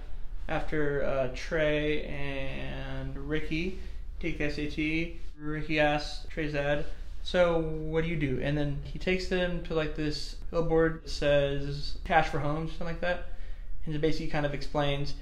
after 0.47 1.03
uh, 1.03 1.29
Trey 1.35 2.03
and 2.05 3.15
Ricky 3.29 3.77
take 4.19 4.39
the 4.39 4.49
SAT, 4.49 5.19
Ricky 5.39 5.79
asks 5.79 6.25
Trey's 6.29 6.53
dad, 6.53 6.85
so 7.31 7.59
what 7.91 8.03
do 8.03 8.09
you 8.09 8.15
do? 8.15 8.39
And 8.41 8.57
then 8.57 8.79
he 8.83 8.97
takes 8.99 9.27
them 9.27 9.63
to 9.65 9.73
like 9.73 9.95
this 9.95 10.35
billboard 10.51 11.03
that 11.03 11.09
says 11.09 11.97
cash 12.05 12.27
for 12.29 12.39
homes, 12.39 12.71
something 12.71 12.87
like 12.87 13.01
that. 13.01 13.19
And 13.85 13.95
it 13.95 14.01
basically 14.01 14.27
kind 14.27 14.45
of 14.45 14.53
explains 14.53 15.13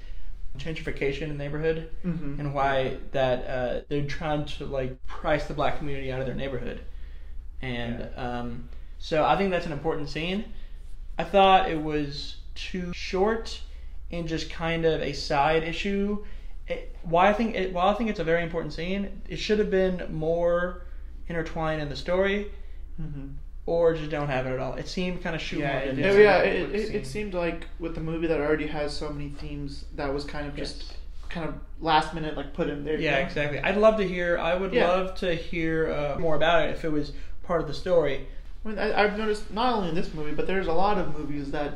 gentrification 0.58 1.22
in 1.22 1.28
the 1.30 1.34
neighborhood 1.44 1.90
Mm-hmm. 2.04 2.40
and 2.40 2.54
why 2.54 2.98
that 3.12 3.38
uh, 3.46 3.80
they're 3.88 4.06
trying 4.06 4.44
to 4.46 4.66
like 4.66 5.04
price 5.06 5.46
the 5.46 5.54
black 5.54 5.78
community 5.78 6.12
out 6.12 6.20
of 6.20 6.26
their 6.26 6.34
neighborhood, 6.34 6.80
and 7.62 8.08
um, 8.16 8.68
so 8.98 9.24
I 9.24 9.36
think 9.36 9.50
that's 9.50 9.66
an 9.66 9.72
important 9.72 10.08
scene. 10.08 10.44
I 11.18 11.24
thought 11.24 11.70
it 11.70 11.80
was 11.82 12.36
too 12.54 12.92
short 12.92 13.60
and 14.10 14.26
just 14.28 14.50
kind 14.50 14.84
of 14.84 15.00
a 15.02 15.12
side 15.12 15.62
issue. 15.64 16.24
It, 16.66 16.96
why 17.02 17.28
I 17.28 17.32
think 17.32 17.54
it, 17.54 17.72
while 17.72 17.88
I 17.88 17.94
think 17.94 18.10
it's 18.10 18.20
a 18.20 18.24
very 18.24 18.42
important 18.42 18.72
scene, 18.72 19.22
it 19.28 19.36
should 19.38 19.58
have 19.58 19.70
been 19.70 20.06
more 20.12 20.82
intertwined 21.28 21.80
in 21.82 21.88
the 21.88 21.96
story, 21.96 22.50
Mm-hmm. 23.00 23.28
or 23.66 23.94
just 23.94 24.10
don't 24.10 24.28
have 24.28 24.46
it 24.46 24.50
at 24.54 24.58
all. 24.58 24.74
It 24.74 24.88
seemed 24.88 25.22
kind 25.22 25.36
of 25.36 25.40
shoehorned 25.42 25.58
Yeah, 25.60 25.78
it 25.78 25.88
into 25.90 26.02
Yeah, 26.02 26.08
it. 26.10 26.22
yeah. 26.22 26.38
It, 26.40 26.74
it, 26.74 26.94
it 26.96 27.06
seemed 27.06 27.32
like 27.34 27.66
with 27.78 27.94
the 27.94 28.00
movie 28.00 28.26
that 28.26 28.40
already 28.40 28.66
has 28.66 28.92
so 28.96 29.10
many 29.10 29.28
themes, 29.30 29.84
that 29.94 30.12
was 30.12 30.24
kind 30.24 30.46
of 30.48 30.56
just 30.56 30.78
Yes. 30.78 30.96
kind 31.28 31.48
of 31.48 31.54
last 31.80 32.12
minute, 32.14 32.36
like 32.36 32.54
put 32.54 32.68
in 32.68 32.84
there. 32.84 32.98
Yeah, 32.98 33.12
know? 33.20 33.26
exactly. 33.26 33.60
I'd 33.60 33.76
love 33.76 33.98
to 33.98 34.08
hear. 34.08 34.36
I 34.38 34.54
would 34.56 34.72
Yeah. 34.72 34.88
love 34.88 35.14
to 35.16 35.34
hear 35.34 35.92
uh, 35.92 36.18
more 36.18 36.34
about 36.34 36.64
it 36.66 36.70
if 36.70 36.84
it 36.84 36.90
was 36.90 37.12
part 37.44 37.60
of 37.60 37.68
the 37.68 37.74
story. 37.74 38.26
I 38.64 38.68
mean, 38.68 38.78
I, 38.80 39.04
I've 39.04 39.16
noticed 39.16 39.50
not 39.52 39.74
only 39.74 39.90
in 39.90 39.94
this 39.94 40.12
movie, 40.12 40.32
but 40.34 40.46
there's 40.48 40.66
a 40.66 40.72
lot 40.72 40.98
of 40.98 41.16
movies 41.16 41.52
that 41.52 41.74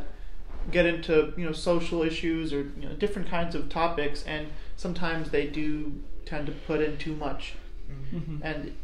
get 0.73 0.87
into 0.87 1.33
you 1.37 1.45
know 1.45 1.53
social 1.53 2.03
issues 2.03 2.53
or 2.53 2.63
you 2.81 2.89
know 2.89 2.95
different 2.95 3.29
kinds 3.29 3.55
of 3.55 3.69
topics, 3.69 4.25
and 4.25 4.49
sometimes 4.77 5.31
they 5.31 5.47
do 5.47 6.01
tend 6.27 6.47
to 6.47 6.53
put 6.53 6.81
in 6.81 6.97
too 6.99 7.15
much, 7.15 7.55
Mhm. 8.13 8.41
and 8.43 8.75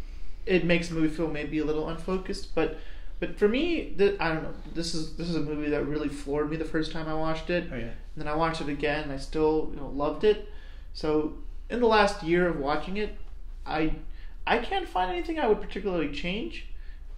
it 0.48 0.64
makes 0.64 0.88
the 0.88 0.94
movie 0.94 1.08
feel 1.14 1.28
maybe 1.28 1.58
a 1.58 1.64
little 1.64 1.88
unfocused. 1.88 2.54
But 2.54 2.78
but 3.20 3.38
for 3.38 3.48
me, 3.48 3.94
th- 3.98 4.16
I 4.20 4.28
don't 4.32 4.42
know. 4.44 4.54
This 4.74 4.94
is 4.94 5.16
this 5.16 5.28
is 5.28 5.36
a 5.36 5.40
movie 5.40 5.70
that 5.70 5.84
really 5.86 6.08
floored 6.08 6.50
me 6.50 6.56
the 6.56 6.64
first 6.64 6.92
time 6.92 7.08
I 7.08 7.14
watched 7.14 7.50
it. 7.50 7.68
Oh 7.72 7.76
yeah. 7.76 7.82
And 7.84 8.16
then 8.16 8.28
I 8.28 8.34
watched 8.34 8.60
it 8.60 8.68
again, 8.68 9.04
and 9.04 9.12
I 9.12 9.16
still 9.16 9.68
you 9.72 9.80
know 9.80 9.88
loved 9.88 10.24
it. 10.24 10.48
So 10.94 11.34
in 11.70 11.80
the 11.80 11.86
last 11.86 12.22
year 12.22 12.48
of 12.48 12.58
watching 12.58 12.96
it, 12.96 13.16
I 13.66 13.94
I 14.46 14.58
can't 14.58 14.88
find 14.88 15.10
anything 15.10 15.38
I 15.38 15.46
would 15.48 15.60
particularly 15.60 16.10
change. 16.12 16.66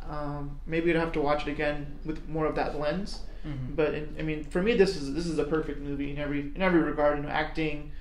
Um, 0.09 0.59
maybe 0.67 0.91
I'd 0.91 0.97
have 0.99 1.13
to 1.13 1.21
watch 1.21 1.47
it 1.47 1.51
again 1.51 1.99
with 2.05 2.27
more 2.29 2.47
of 2.47 2.55
that 2.57 2.79
lens. 2.79 3.21
Mhm. 3.47 3.77
But 3.77 3.95
in, 3.95 4.17
I 4.19 4.23
mean, 4.23 4.45
for 4.45 4.63
me, 4.63 4.75
this 4.75 4.97
is 4.97 5.15
this 5.15 5.27
is 5.27 5.39
a 5.39 5.45
perfect 5.45 5.81
movie 5.81 6.11
in 6.11 6.19
every 6.19 6.41
in 6.55 6.63
every 6.63 6.81
regard. 6.83 7.19
You 7.19 7.25
know, 7.25 7.29
acting, 7.31 7.93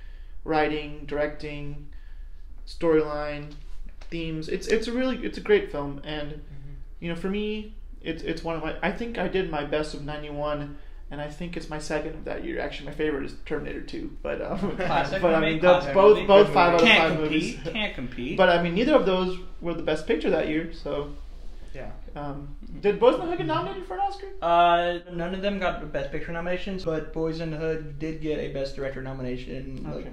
writing, 0.44 1.04
directing, 1.06 1.86
storyline, 2.66 3.52
themes. 4.10 4.48
It's 4.48 4.66
it's 4.66 4.86
a 4.88 4.92
really 4.92 5.16
it's 5.24 5.38
a 5.38 5.40
great 5.40 5.70
film, 5.72 6.00
and 6.04 6.40
you 7.00 7.08
know, 7.08 7.16
for 7.16 7.28
me, 7.28 7.74
it's 8.02 8.22
it's 8.22 8.42
one 8.44 8.56
of 8.56 8.62
my. 8.62 8.76
I 8.82 8.92
think 8.92 9.18
I 9.18 9.28
did 9.28 9.50
my 9.50 9.64
best 9.64 9.94
of 9.94 10.04
'91, 10.04 10.76
and 11.10 11.20
I 11.20 11.28
think 11.28 11.56
it's 11.56 11.68
my 11.70 11.78
second 11.78 12.14
of 12.14 12.24
that 12.24 12.44
year. 12.44 12.60
Actually, 12.60 12.86
my 12.86 12.94
favorite 12.94 13.24
is 13.24 13.34
Terminator 13.46 13.80
2, 13.82 14.16
but 14.22 14.40
um, 14.42 14.76
Classic 14.76 15.20
but 15.22 15.34
I 15.34 15.40
mean, 15.40 15.60
those 15.60 15.84
both 15.86 16.16
movie. 16.16 16.26
both 16.26 16.48
five 16.52 16.74
out 16.74 16.82
of 16.82 16.88
five 16.88 17.12
compete. 17.18 17.32
movies. 17.32 17.58
Can't 17.72 17.94
compete. 17.94 18.36
But 18.36 18.48
I 18.50 18.62
mean, 18.62 18.74
neither 18.74 18.94
of 18.94 19.06
those 19.06 19.38
were 19.60 19.74
the 19.74 19.82
best 19.82 20.06
picture 20.06 20.30
that 20.30 20.48
year. 20.48 20.72
So, 20.72 21.10
Yeah. 21.74 21.90
um, 22.16 22.56
did 22.80 22.98
Boyz 23.00 23.14
n 23.14 23.20
the 23.20 23.26
Hood 23.26 23.38
get 23.38 23.46
nominated 23.46 23.86
for 23.86 23.94
an 23.94 24.00
Oscar? 24.00 24.26
Uh, 24.42 24.98
none 25.12 25.34
of 25.34 25.42
them 25.42 25.58
got 25.58 25.92
Best 25.92 26.10
Picture 26.12 26.32
nominations, 26.32 26.84
but 26.84 27.12
Boyz 27.12 27.40
n 27.40 27.50
the 27.50 27.56
Hood 27.56 27.98
did 27.98 28.20
get 28.20 28.38
a 28.38 28.48
Best 28.52 28.74
Director 28.76 29.02
nomination. 29.02 29.86
Okay. 29.88 30.10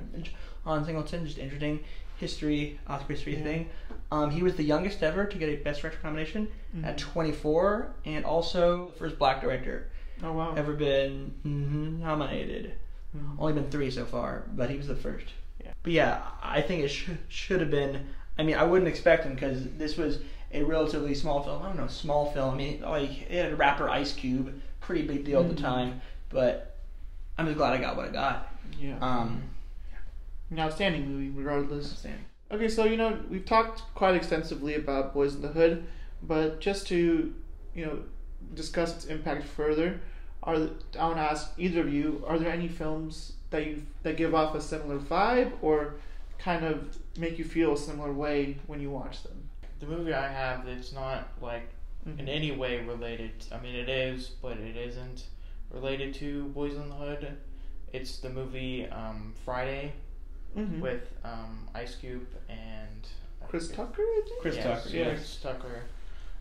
On 0.65 0.83
Singleton, 0.85 1.25
just 1.25 1.37
interesting 1.37 1.79
history, 2.17 2.79
Oscar 2.87 3.13
history 3.13 3.37
Yeah. 3.37 3.43
thing. 3.43 3.69
Um, 4.11 4.31
he 4.31 4.41
was 4.43 4.55
the 4.55 4.63
youngest 4.63 5.03
ever 5.03 5.25
to 5.25 5.37
get 5.37 5.49
a 5.49 5.55
Best 5.57 5.81
Director 5.81 5.99
nomination 6.03 6.47
at 6.83 6.95
Mhm. 6.95 6.99
24, 6.99 7.93
and 8.05 8.25
also 8.25 8.87
first 8.97 9.17
black 9.19 9.41
director 9.41 9.89
Oh 10.23 10.33
wow. 10.33 10.53
ever 10.55 10.73
been 10.73 11.33
mhm, 11.45 11.99
nominated. 11.99 12.73
Mhm. 13.15 13.35
Only 13.39 13.53
been 13.53 13.69
three 13.69 13.91
so 13.91 14.05
far, 14.05 14.43
but 14.55 14.69
he 14.69 14.77
was 14.77 14.87
the 14.87 14.95
first. 14.95 15.27
Yeah. 15.63 15.71
But 15.83 15.91
yeah, 15.93 16.21
I 16.41 16.61
think 16.61 16.83
it 16.83 16.89
should 16.89 17.17
should 17.27 17.61
have 17.61 17.71
been. 17.71 18.05
I 18.39 18.43
mean, 18.43 18.55
I 18.55 18.63
wouldn't 18.63 18.87
expect 18.87 19.23
him 19.25 19.33
because 19.33 19.65
this 19.77 19.97
was 19.97 20.19
a 20.53 20.63
relatively 20.63 21.13
small 21.15 21.41
film. 21.43 21.61
I 21.61 21.67
don't 21.67 21.77
know, 21.77 21.87
small 21.87 22.31
film. 22.31 22.53
I 22.53 22.57
mean, 22.57 22.81
like 22.81 23.23
it 23.29 23.43
had 23.43 23.57
rapper 23.59 23.89
Ice 23.89 24.13
Cube, 24.13 24.61
pretty 24.79 25.03
big 25.05 25.25
deal 25.25 25.41
at 25.41 25.49
the 25.49 25.55
Mhm. 25.55 25.61
time. 25.61 26.01
But 26.29 26.75
I'm 27.37 27.45
just 27.45 27.57
glad 27.57 27.73
I 27.73 27.77
got 27.77 27.95
what 27.97 28.07
I 28.09 28.11
got. 28.11 28.53
Yeah. 28.79 28.97
Um, 29.01 29.41
An 30.49 30.59
outstanding 30.59 31.07
movie, 31.11 31.29
regardless. 31.29 31.91
outstanding. 31.91 32.25
Okay, 32.51 32.69
so 32.69 32.85
you 32.85 32.95
know 32.97 33.19
we've 33.29 33.45
talked 33.45 33.81
quite 33.93 34.15
extensively 34.15 34.75
about 34.75 35.13
Boyz 35.13 35.35
n 35.35 35.41
the 35.41 35.49
Hood, 35.49 35.85
but 36.23 36.61
just 36.61 36.87
to 36.87 37.33
you 37.75 37.85
know 37.85 37.99
discuss 38.53 38.95
its 38.95 39.05
impact 39.05 39.43
further, 39.43 39.99
are 40.43 40.55
I 40.55 41.03
want 41.05 41.17
to 41.17 41.21
ask 41.21 41.51
either 41.57 41.81
of 41.81 41.93
you: 41.93 42.23
Are 42.25 42.39
there 42.39 42.51
any 42.51 42.69
films 42.69 43.33
that 43.49 43.65
you 43.67 43.83
that 44.03 44.15
give 44.15 44.33
off 44.33 44.55
a 44.55 44.61
similar 44.61 44.97
vibe, 44.97 45.51
or 45.61 45.95
kind 46.39 46.63
of 46.63 46.97
make 47.17 47.37
you 47.37 47.43
feel 47.43 47.73
a 47.73 47.77
similar 47.77 48.13
way 48.13 48.57
when 48.67 48.79
you 48.79 48.89
watch 48.89 49.23
them? 49.23 49.49
The 49.81 49.87
movie 49.87 50.13
I 50.13 50.27
have, 50.31 50.65
it's 50.67 50.93
not 50.93 51.27
like 51.41 51.67
Mhm. 52.07 52.19
in 52.19 52.29
any 52.29 52.51
way 52.51 52.79
related. 52.85 53.33
I 53.51 53.59
mean, 53.59 53.75
it 53.75 53.89
is, 53.89 54.29
but 54.41 54.57
it 54.57 54.77
isn't 54.77 55.25
related 55.69 56.13
to 56.15 56.45
Boyz 56.55 56.79
n 56.79 56.87
the 56.87 56.95
Hood. 56.95 57.37
It's 57.91 58.19
the 58.19 58.29
movie 58.29 58.87
um, 58.87 59.33
Friday 59.43 59.91
Mhm. 60.57 60.79
with 60.79 61.11
um, 61.23 61.67
Ice 61.75 61.95
Cube 61.95 62.27
and 62.49 63.07
I 63.41 63.45
Chris 63.45 63.69
Tucker, 63.69 64.01
I 64.01 64.21
think. 64.27 64.41
Chris 64.41 64.55
Yes, 64.55 64.83
Tucker, 64.83 64.95
yeah. 64.97 65.05
Chris 65.09 65.39
Tucker. 65.41 65.81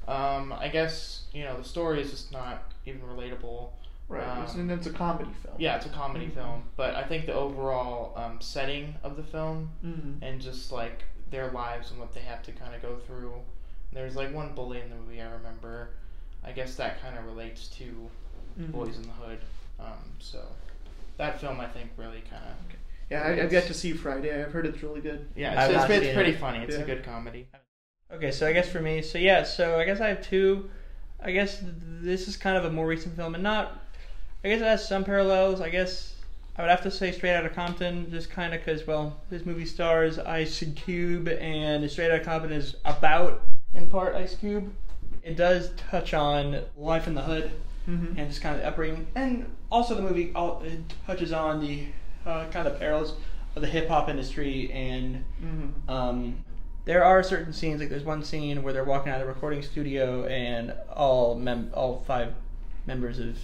Um, 0.09 0.52
I 0.52 0.68
guess 0.68 1.24
you 1.33 1.44
know 1.44 1.57
the 1.57 1.64
story 1.64 2.00
is 2.00 2.11
just 2.11 2.33
not 2.33 2.72
even 2.87 3.00
relatable. 3.02 3.70
Right, 4.09 4.42
it's, 4.44 4.55
Um, 4.55 4.61
and 4.61 4.70
it's 4.70 4.87
a 4.87 4.92
comedy 4.92 5.31
film. 5.42 5.57
Yeah, 5.59 5.76
it's 5.76 5.87
a 5.87 5.88
comedy 5.90 6.26
Mhm. 6.29 6.35
film, 6.35 6.62
but 6.76 6.94
I 6.94 7.02
think 7.02 7.26
the 7.26 7.35
overall 7.35 8.16
um, 8.16 8.40
setting 8.40 8.94
of 9.02 9.16
the 9.16 9.24
film 9.24 9.70
Mm-hmm. 9.85 10.22
and 10.22 10.40
just 10.40 10.70
like 10.70 11.02
their 11.31 11.50
lives 11.50 11.90
and 11.90 11.98
what 11.98 12.14
they 12.14 12.20
have 12.20 12.40
to 12.44 12.52
kind 12.52 12.72
of 12.74 12.81
go 12.83 12.96
through. 12.98 13.35
There's 13.92 14.14
like 14.14 14.33
one 14.33 14.55
bully 14.55 14.81
in 14.81 14.90
the 14.90 14.94
movie 14.96 15.20
I 15.20 15.29
remember. 15.33 15.90
I 16.44 16.52
guess 16.52 16.76
that 16.76 17.00
kind 17.02 17.18
of 17.18 17.24
relates 17.26 17.66
to 17.79 18.09
Mm-hmm. 18.61 18.72
Boyz 18.72 18.94
n 18.96 19.02
the 19.02 19.09
Hood. 19.11 19.40
Um, 19.81 20.12
so 20.20 20.40
that 21.18 21.40
film 21.40 21.61
I 21.61 21.66
think 21.66 21.90
really 21.98 22.22
kind 22.31 22.44
of 22.44 22.55
Yeah, 23.10 23.22
I, 23.22 23.40
I've 23.42 23.52
yet 23.52 23.66
to 23.66 23.74
see 23.74 23.92
Friday. 23.92 24.42
I've 24.42 24.52
heard 24.52 24.66
it's 24.66 24.82
really 24.82 25.00
good. 25.00 25.26
yeah, 25.36 25.62
I've 25.62 25.70
it's, 25.70 25.84
it's, 25.84 26.04
it's 26.06 26.14
pretty 26.14 26.30
it. 26.30 26.38
funny. 26.40 26.58
It's 26.64 26.74
Yeah. 26.76 26.82
a 26.82 26.86
good 26.86 27.04
comedy. 27.04 27.46
Okay, 28.12 28.30
so 28.30 28.46
I 28.46 28.52
guess 28.52 28.68
for 28.68 28.80
me, 28.80 29.02
so 29.02 29.18
yeah, 29.18 29.42
so 29.42 29.78
I 29.78 29.84
guess 29.84 30.00
I 30.00 30.08
have 30.08 30.22
two. 30.22 30.70
I 31.20 31.32
guess 31.32 31.62
this 31.62 32.28
is 32.28 32.36
kind 32.36 32.56
of 32.56 32.64
a 32.64 32.70
more 32.70 32.86
recent 32.86 33.16
film, 33.16 33.34
and 33.34 33.42
not. 33.42 33.80
I 34.44 34.48
guess 34.48 34.60
it 34.60 34.64
has 34.64 34.86
some 34.86 35.02
parallels. 35.04 35.60
I 35.60 35.70
guess 35.70 36.14
I 36.56 36.62
would 36.62 36.70
have 36.70 36.82
to 36.82 36.90
say 36.90 37.10
Straight 37.12 37.34
Outta 37.34 37.48
Compton, 37.48 38.08
just 38.10 38.30
kind 38.30 38.54
of 38.54 38.60
because, 38.64 38.86
well, 38.86 39.16
this 39.30 39.44
movie 39.44 39.66
stars 39.66 40.18
Ice 40.20 40.62
Cube, 40.76 41.28
and 41.28 41.88
Straight 41.90 42.10
Outta 42.12 42.24
Compton 42.24 42.52
is 42.52 42.76
about, 42.84 43.42
in 43.74 43.88
part, 43.88 44.14
Ice 44.14 44.34
Cube. 44.36 44.72
It 45.22 45.36
does 45.36 45.70
touch 45.76 46.14
on 46.14 46.60
life 46.76 47.06
in 47.06 47.14
the 47.14 47.22
hood 47.22 47.50
Mm-hmm. 47.88 48.18
and 48.18 48.28
just 48.28 48.42
kind 48.42 48.56
of 48.56 48.62
the 48.62 48.66
upbringing, 48.66 49.06
and 49.14 49.48
also 49.70 49.94
the 49.94 50.02
movie 50.02 50.32
all, 50.34 50.60
it 50.64 50.80
touches 51.06 51.32
on 51.32 51.60
the 51.60 51.84
uh, 52.26 52.46
kind 52.50 52.66
of 52.68 52.78
perils 52.78 53.14
of 53.54 53.62
the 53.62 53.68
hip 53.68 53.88
hop 53.88 54.08
industry 54.08 54.70
and 54.72 55.24
Mm-hmm. 55.42 55.90
um, 55.90 56.44
there 56.84 57.02
are 57.02 57.20
certain 57.22 57.52
scenes, 57.52 57.80
like 57.80 57.88
there's 57.88 58.04
one 58.04 58.22
scene 58.22 58.62
where 58.62 58.72
they're 58.72 58.84
walking 58.84 59.10
out 59.10 59.20
of 59.20 59.26
the 59.26 59.32
recording 59.32 59.60
studio, 59.62 60.24
and 60.26 60.72
all 60.94 61.34
mem- 61.34 61.70
all 61.74 62.04
five 62.06 62.32
members 62.86 63.18
of 63.18 63.36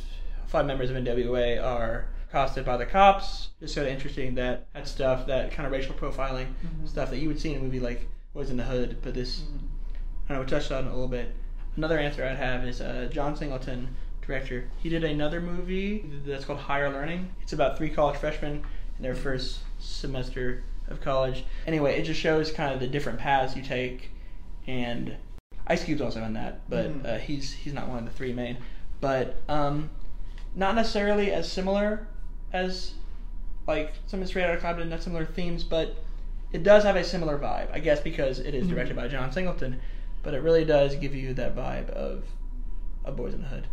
five 0.46 0.64
members 0.64 0.90
of 0.90 0.96
NWA 0.96 1.60
are 1.60 2.06
accosted 2.28 2.64
by 2.64 2.76
the 2.76 2.86
cops. 2.86 3.48
It's 3.60 3.74
sort 3.74 3.88
of 3.88 3.92
interesting 3.92 4.36
that 4.36 4.66
that 4.74 4.86
stuff, 4.86 5.26
that 5.26 5.50
kind 5.50 5.66
of 5.66 5.72
racial 5.72 5.92
profiling 5.94 6.46
Mhm. 6.64 6.86
stuff 6.88 7.10
that 7.10 7.18
you 7.18 7.26
would 7.28 7.40
see 7.40 7.52
in 7.52 7.60
a 7.60 7.64
movie 7.64 7.80
like 7.80 8.06
Boyz 8.36 8.50
n 8.50 8.58
the 8.58 8.62
Hood, 8.64 8.98
but 9.02 9.12
this, 9.14 9.40
Mhm. 9.40 9.46
I 10.26 10.28
don't 10.28 10.36
know, 10.36 10.40
we 10.42 10.46
touched 10.46 10.70
on 10.70 10.84
it 10.84 10.88
a 10.88 10.92
little 10.92 11.08
bit. 11.08 11.34
Another 11.76 11.98
answer 11.98 12.24
I'd 12.24 12.36
have 12.36 12.64
is 12.64 12.80
uh, 12.80 13.08
John 13.10 13.34
Singleton, 13.34 13.88
director. 14.26 14.68
He 14.78 14.88
did 14.88 15.04
another 15.04 15.40
movie 15.40 16.04
that's 16.26 16.44
called 16.44 16.60
Higher 16.60 16.90
Learning. 16.90 17.30
It's 17.42 17.52
about 17.52 17.76
three 17.76 17.90
college 17.90 18.16
freshmen 18.16 18.62
in 18.96 19.02
their 19.02 19.14
first 19.14 19.60
semester 19.78 20.64
of 20.88 21.00
college. 21.00 21.44
Anyway, 21.66 21.98
it 21.98 22.04
just 22.04 22.20
shows 22.20 22.50
kind 22.52 22.72
of 22.72 22.80
the 22.80 22.86
different 22.86 23.18
paths 23.18 23.56
you 23.56 23.62
take, 23.62 24.10
and 24.66 25.16
Ice 25.66 25.84
Cube's 25.84 26.00
also 26.00 26.22
in 26.24 26.32
that, 26.34 26.60
but 26.68 26.86
Mhm. 27.02 27.06
uh, 27.06 27.18
he's 27.18 27.52
he's 27.52 27.72
not 27.72 27.88
one 27.88 27.98
of 27.98 28.04
the 28.04 28.10
three 28.10 28.32
main. 28.32 28.58
But 29.00 29.40
um, 29.48 29.90
not 30.54 30.74
necessarily 30.74 31.32
as 31.32 31.50
similar 31.50 32.06
as 32.52 32.94
like 33.66 33.92
some 34.06 34.20
of 34.22 34.28
Straight 34.28 34.44
Outta 34.44 34.60
Compton, 34.60 34.88
not 34.88 35.02
similar 35.02 35.24
themes, 35.24 35.62
but 35.64 35.96
it 36.52 36.62
does 36.62 36.84
have 36.84 36.96
a 36.96 37.04
similar 37.04 37.38
vibe. 37.38 37.72
I 37.72 37.78
guess 37.80 38.00
because 38.00 38.38
it 38.38 38.54
is 38.54 38.66
directed 38.68 38.96
by 38.96 39.08
John 39.08 39.32
Singleton, 39.32 39.80
but 40.22 40.34
it 40.34 40.42
really 40.42 40.64
does 40.64 40.94
give 40.96 41.14
you 41.14 41.32
that 41.34 41.56
vibe 41.56 41.88
of 41.90 42.24
a 43.04 43.12
Boyz 43.12 43.34
n 43.34 43.42
the 43.42 43.48
Hood. 43.48 43.66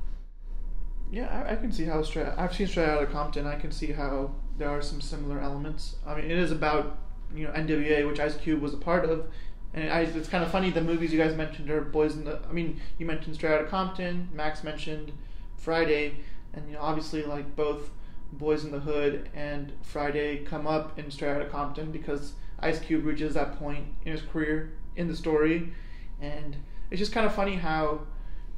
Yeah, 1.12 1.28
I, 1.28 1.54
I 1.54 1.56
can 1.56 1.72
see 1.72 1.86
how 1.86 2.04
straight. 2.04 2.28
I've 2.38 2.54
seen 2.54 2.68
Straight 2.68 2.88
Outta 2.88 3.08
Compton. 3.08 3.48
I 3.48 3.56
can 3.56 3.72
see 3.72 3.92
how 3.92 4.32
there 4.58 4.70
are 4.70 4.82
some 4.82 5.02
similar 5.02 5.40
elements. 5.40 5.96
I 6.06 6.16
mean, 6.16 6.26
it 6.26 6.38
is 6.38 6.52
about 6.52 6.98
you 7.34 7.46
know 7.46 7.52
NWA, 7.52 8.08
which 8.08 8.20
Ice 8.20 8.38
Cube 8.38 8.62
was 8.62 8.74
a 8.74 8.78
part 8.78 9.06
of, 9.06 9.26
and 9.74 9.92
I, 9.92 10.02
it's 10.02 10.30
kind 10.30 10.44
of 10.44 10.52
funny. 10.52 10.70
The 10.70 10.82
movies 10.82 11.12
you 11.12 11.20
guys 11.20 11.36
mentioned 11.36 11.70
are 11.72 11.82
Boys 11.82 12.16
in 12.16 12.26
the. 12.26 12.40
I 12.48 12.52
mean, 12.52 12.80
you 13.00 13.06
mentioned 13.06 13.36
Straight 13.36 13.54
Outta 13.54 13.66
Compton. 13.66 14.30
Max 14.34 14.64
mentioned 14.64 15.12
Friday, 15.58 16.18
and 16.54 16.68
you 16.68 16.74
know 16.74 16.82
obviously 16.82 17.24
like 17.24 17.56
both 17.56 17.90
Boyz 18.38 18.64
n 18.64 18.72
the 18.72 18.80
Hood 18.80 19.30
and 19.34 19.72
Friday 19.82 20.44
come 20.44 20.68
up 20.68 21.00
in 21.00 21.10
Straight 21.10 21.32
Outta 21.32 21.46
Compton 21.46 21.92
because 21.92 22.34
Ice 22.60 22.80
Cube 22.80 23.06
reaches 23.06 23.34
that 23.34 23.58
point 23.58 23.86
in 24.06 24.12
his 24.12 24.22
career 24.22 24.74
in 24.96 25.08
the 25.08 25.16
story, 25.16 25.74
and 26.22 26.56
it's 26.92 27.00
just 27.00 27.14
kind 27.14 27.26
of 27.26 27.34
funny 27.34 27.56
how 27.56 28.02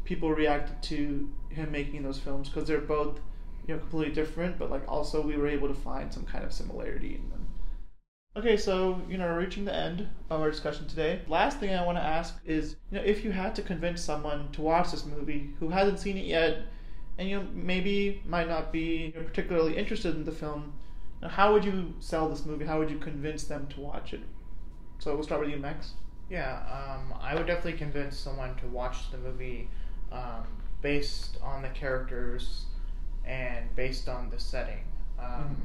people 0.03 0.31
reacted 0.31 0.81
to 0.81 1.29
him 1.53 1.71
making 1.71 2.03
those 2.03 2.19
films 2.19 2.49
because 2.49 2.67
they're 2.67 2.81
both 2.81 3.19
you 3.67 3.73
know 3.73 3.79
completely 3.79 4.13
different 4.13 4.57
but 4.57 4.71
like 4.71 4.83
also 4.87 5.21
we 5.21 5.37
were 5.37 5.47
able 5.47 5.67
to 5.67 5.73
find 5.73 6.13
some 6.13 6.25
kind 6.25 6.43
of 6.43 6.53
similarity 6.53 7.15
in 7.15 7.29
them. 7.29 7.47
Okay 8.35 8.57
so 8.57 9.01
you 9.09 9.17
know 9.17 9.33
reaching 9.35 9.65
the 9.65 9.75
end 9.75 10.07
of 10.29 10.41
our 10.41 10.49
discussion 10.49 10.87
today. 10.87 11.21
Last 11.27 11.59
thing 11.59 11.73
i 11.73 11.85
want 11.85 11.97
to 11.97 12.03
ask 12.03 12.39
is 12.45 12.75
you 12.91 12.97
know 12.97 13.03
if 13.03 13.23
you 13.23 13.31
had 13.31 13.55
to 13.55 13.61
convince 13.61 14.01
someone 14.01 14.51
to 14.53 14.61
watch 14.61 14.91
this 14.91 15.05
movie 15.05 15.53
who 15.59 15.69
hasn't 15.69 15.99
seen 15.99 16.17
it 16.17 16.25
yet 16.25 16.63
and 17.17 17.29
you 17.29 17.37
know 17.37 17.47
maybe 17.53 18.21
might 18.25 18.47
not 18.47 18.71
be 18.71 19.13
particularly 19.15 19.77
interested 19.77 20.15
in 20.15 20.23
the 20.23 20.31
film 20.31 20.73
how 21.29 21.53
would 21.53 21.63
you 21.63 21.93
sell 21.99 22.29
this 22.29 22.45
movie? 22.45 22.65
How 22.65 22.79
would 22.79 22.89
you 22.89 22.97
convince 22.97 23.43
them 23.43 23.67
to 23.67 23.79
watch 23.79 24.13
it? 24.13 24.21
So 24.99 25.13
we'll 25.13 25.23
start 25.23 25.41
with 25.41 25.49
you 25.49 25.57
max. 25.57 25.93
Yeah, 26.29 26.59
um, 26.71 27.13
I 27.19 27.35
would 27.35 27.45
definitely 27.47 27.77
convince 27.77 28.17
someone 28.17 28.55
to 28.57 28.67
watch 28.67 29.11
the 29.11 29.17
movie 29.17 29.69
um, 30.11 30.47
based 30.81 31.37
on 31.43 31.61
the 31.61 31.69
characters 31.69 32.65
and 33.25 33.73
based 33.75 34.09
on 34.09 34.29
the 34.29 34.39
setting. 34.39 34.83
Um, 35.19 35.57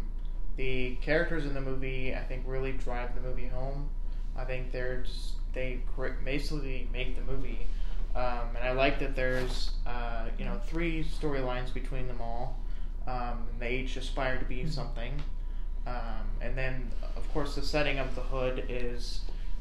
The 0.57 0.97
characters 1.03 1.45
in 1.45 1.53
the 1.53 1.61
movie, 1.61 2.15
I 2.15 2.21
think, 2.21 2.45
really 2.47 2.73
drive 2.73 3.15
the 3.15 3.21
movie 3.21 3.47
home. 3.47 3.91
I 4.37 4.45
think 4.45 4.73
they're 4.73 5.03
just 5.03 5.33
they 5.53 5.81
basically 6.25 6.89
make 6.93 7.15
the 7.17 7.23
movie, 7.31 7.67
um, 8.15 8.55
and 8.55 8.65
I 8.65 8.73
like 8.73 8.99
that 9.01 9.15
there's 9.17 9.73
uh, 9.87 10.27
you 10.39 10.45
know 10.45 10.59
three 10.67 11.05
storylines 11.05 11.73
between 11.73 12.07
them 12.07 12.21
all. 12.21 12.59
Um, 13.07 13.47
and 13.51 13.61
they 13.61 13.77
each 13.77 13.97
aspire 13.97 14.39
to 14.39 14.45
be 14.47 14.67
something. 14.67 15.13
Um, 15.87 16.27
and 16.41 16.57
then, 16.59 16.91
of 17.17 17.33
course, 17.33 17.55
the 17.55 17.63
setting 17.63 17.99
of 18.01 18.15
the 18.17 18.23
hood 18.23 18.65
is, 18.69 19.21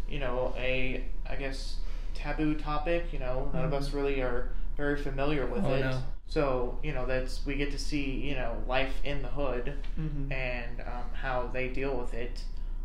you 0.09 0.19
know, 0.19 0.53
a 0.57 1.03
I 1.29 1.35
guess 1.35 1.75
taboo 2.13 2.55
topic. 2.55 3.11
You 3.13 3.19
know, 3.19 3.49
none 3.53 3.65
of 3.65 3.73
us 3.73 3.91
really 3.93 4.21
are 4.21 4.49
very 4.77 4.97
familiar 4.97 5.45
with 5.45 5.63
Oh, 5.65 5.73
it. 5.73 5.81
no. 5.81 6.01
So 6.27 6.79
you 6.83 6.93
know, 6.93 7.05
that's 7.05 7.45
we 7.45 7.55
get 7.55 7.71
to 7.71 7.79
see 7.79 8.11
you 8.11 8.35
know 8.35 8.61
life 8.67 8.93
in 9.03 9.21
the 9.21 9.27
hood 9.29 9.73
mm-hmm. 9.99 10.31
and 10.31 10.81
um, 10.81 11.09
how 11.13 11.49
they 11.53 11.67
deal 11.69 11.95
with 11.97 12.13
it. 12.13 12.41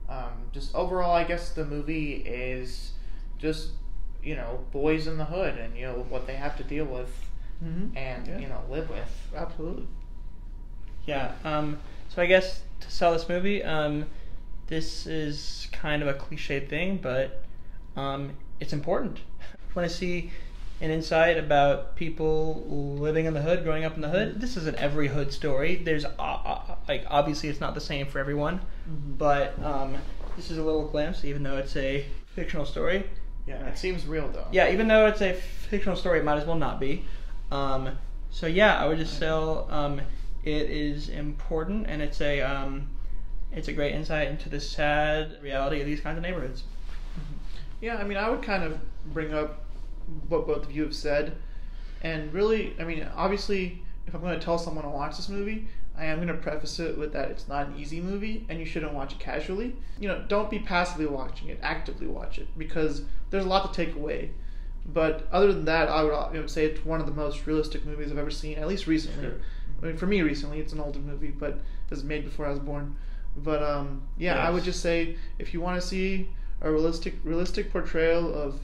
Um, 0.09 0.33
just 0.53 0.75
overall, 0.75 1.13
I 1.15 1.25
guess 1.25 1.51
the 1.53 1.65
movie 1.65 2.17
is 2.27 2.93
just 3.39 3.71
you 4.23 4.35
know 4.37 4.65
boys 4.73 5.07
in 5.07 5.17
the 5.17 5.25
hood 5.25 5.57
and 5.57 5.77
you 5.77 5.87
know 5.87 6.05
what 6.11 6.27
they 6.27 6.35
have 6.35 6.57
to 6.59 6.65
deal 6.65 6.85
with 6.85 7.11
Mm-hmm. 7.65 7.95
and 7.97 8.27
Yeah. 8.27 8.39
you 8.39 8.47
know 8.49 8.63
live 8.71 8.89
with. 8.89 9.29
absolutely 9.37 9.87
Yeah. 11.07 11.33
Um, 11.45 11.79
so 12.09 12.23
I 12.23 12.27
guess 12.27 12.63
to 12.81 12.91
sell 12.91 13.13
this 13.13 13.29
movie, 13.29 13.63
um, 13.63 14.07
this 14.67 15.07
is 15.07 15.69
kind 15.73 16.03
of 16.03 16.09
a 16.09 16.15
cliche 16.15 16.61
thing, 16.61 16.99
but 17.03 17.43
um, 17.97 18.33
it's 18.61 18.73
important. 18.73 19.21
Want 19.75 19.89
to 19.89 19.95
see 19.95 20.31
an 20.81 20.91
insight 20.91 21.37
about 21.37 21.95
people 21.97 22.65
living 22.99 23.27
in 23.27 23.35
the 23.35 23.43
hood, 23.43 23.65
growing 23.65 23.85
up 23.85 23.95
in 23.97 24.01
the 24.01 24.09
hood? 24.09 24.41
This 24.41 24.57
isn't 24.57 24.77
every 24.77 25.09
hood 25.09 25.33
story. 25.33 25.77
There's 25.77 26.05
uh, 26.05 26.09
uh, 26.19 26.75
like 26.89 27.05
obviously 27.09 27.49
it's 27.49 27.61
not 27.61 27.75
the 27.75 27.81
same 27.81 28.07
for 28.07 28.19
everyone, 28.19 28.61
Mhm. 28.89 29.19
but 29.19 29.63
um, 29.63 29.97
this 30.37 30.51
is 30.51 30.59
a 30.59 30.63
little 30.63 30.87
glimpse, 30.89 31.25
even 31.25 31.43
though 31.43 31.57
it's 31.59 31.77
a 31.77 32.07
fictional 32.35 32.65
story. 32.65 33.09
Yeah, 33.47 33.67
it 33.67 33.77
seems 33.79 34.07
real 34.07 34.29
though. 34.29 34.47
Yeah, 34.53 34.71
even 34.73 34.89
though 34.89 35.07
it's 35.07 35.21
a 35.21 35.33
fictional 35.35 35.97
story, 35.97 36.21
it 36.21 36.25
might 36.25 36.39
as 36.39 36.47
well 36.47 36.57
not 36.57 36.81
be. 36.81 37.05
Um, 37.51 37.99
so 38.31 38.47
yeah, 38.47 38.83
I 38.83 38.87
would 38.87 38.99
just 38.99 39.19
sell. 39.19 39.67
Um, 39.71 40.01
it 40.45 40.71
is 40.71 41.09
important, 41.11 41.87
and 41.89 42.01
it's 42.01 42.21
a 42.23 42.41
um, 42.41 42.89
it's 43.53 43.69
a 43.69 43.73
great 43.73 43.95
insight 43.95 44.29
into 44.29 44.49
the 44.49 44.61
sad 44.61 45.37
reality 45.43 45.81
of 45.81 45.87
these 45.87 46.01
kinds 46.01 46.17
of 46.17 46.23
neighborhoods. 46.23 46.63
Yeah, 47.81 47.97
I 47.97 48.05
mean, 48.05 48.17
I 48.19 48.29
would 48.31 48.43
kind 48.43 48.63
of 48.63 48.79
bring 49.13 49.35
up 49.35 49.65
what 50.29 50.47
both 50.47 50.65
of 50.65 50.73
you 50.73 50.83
have 50.83 50.95
said, 50.95 51.37
and 52.03 52.33
really, 52.33 52.75
I 52.79 52.85
mean, 52.85 53.07
obviously, 53.15 53.83
if 54.07 54.15
I'm 54.15 54.21
going 54.21 54.39
to 54.39 54.45
tell 54.45 54.59
someone 54.59 54.85
to 54.85 54.91
watch 54.91 55.17
this 55.17 55.29
movie, 55.29 55.69
I 55.97 56.07
am 56.07 56.17
going 56.17 56.29
to 56.29 56.35
preface 56.35 56.79
it 56.79 56.97
with 56.97 57.13
that 57.13 57.31
it's 57.31 57.47
not 57.47 57.67
an 57.67 57.77
easy 57.77 58.01
movie, 58.01 58.47
and 58.49 58.59
you 58.59 58.65
shouldn't 58.65 58.95
watch 58.95 59.13
it 59.13 59.19
casually. 59.19 59.77
You 59.99 60.09
know, 60.09 60.25
don't 60.29 60.51
be 60.51 60.59
passively 60.59 61.07
watching 61.07 61.49
it; 61.49 61.59
actively 61.63 62.07
watch 62.07 62.39
it 62.39 62.49
because 62.57 63.03
there's 63.31 63.45
a 63.45 63.49
lot 63.49 63.73
to 63.73 63.85
take 63.85 63.95
away. 63.95 64.31
But 64.87 65.29
other 65.31 65.53
than 65.53 65.67
that, 65.67 65.89
I 65.89 66.03
would 66.03 66.35
you 66.35 66.41
know, 66.41 66.47
say 66.47 66.65
it's 66.65 66.85
one 66.85 67.01
of 67.01 67.07
the 67.07 67.13
most 67.13 67.47
realistic 67.47 67.85
movies 67.85 68.11
I've 68.11 68.19
ever 68.19 68.31
seen, 68.31 68.59
at 68.59 68.67
least 68.67 68.87
recently. 68.87 69.29
Sure. 69.29 69.37
I 69.83 69.87
mean, 69.87 69.97
for 69.97 70.07
me, 70.07 70.23
recently, 70.23 70.59
it's 70.59 70.73
an 70.73 70.81
older 70.81 70.99
movie, 70.99 71.31
but 71.31 71.51
it 71.51 71.91
was 71.91 72.03
made 72.03 72.25
before 72.25 72.47
I 72.47 72.51
was 72.51 72.59
born. 72.59 72.97
But 73.37 73.63
um, 73.63 74.03
yeah, 74.19 74.39
I 74.39 74.51
would 74.51 74.65
just 74.65 74.81
say 74.81 75.17
if 75.39 75.55
you 75.55 75.61
want 75.61 75.81
to 75.81 75.87
see 75.87 76.31
a 76.61 76.71
realistic 76.71 77.15
realistic 77.25 77.73
portrayal 77.73 78.35
of 78.35 78.61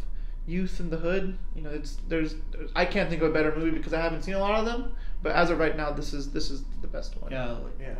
youth 0.46 0.78
in 0.80 0.90
the 0.90 0.96
hood, 0.96 1.36
you 1.54 1.62
know, 1.62 1.70
it's 1.70 1.98
there's 2.08 2.36
I 2.74 2.84
can't 2.84 3.10
think 3.10 3.22
of 3.22 3.30
a 3.30 3.32
better 3.32 3.54
movie 3.54 3.76
because 3.76 3.92
I 3.92 4.00
haven't 4.00 4.22
seen 4.22 4.34
a 4.34 4.38
lot 4.38 4.58
of 4.58 4.64
them. 4.64 4.92
But 5.22 5.32
as 5.32 5.50
of 5.50 5.58
right 5.58 5.76
now, 5.76 5.90
this 5.90 6.12
is 6.12 6.30
this 6.30 6.50
is 6.50 6.62
the 6.82 6.88
best 6.88 7.20
one. 7.20 7.32
Yeah, 7.32 7.56
Yeah. 7.80 7.94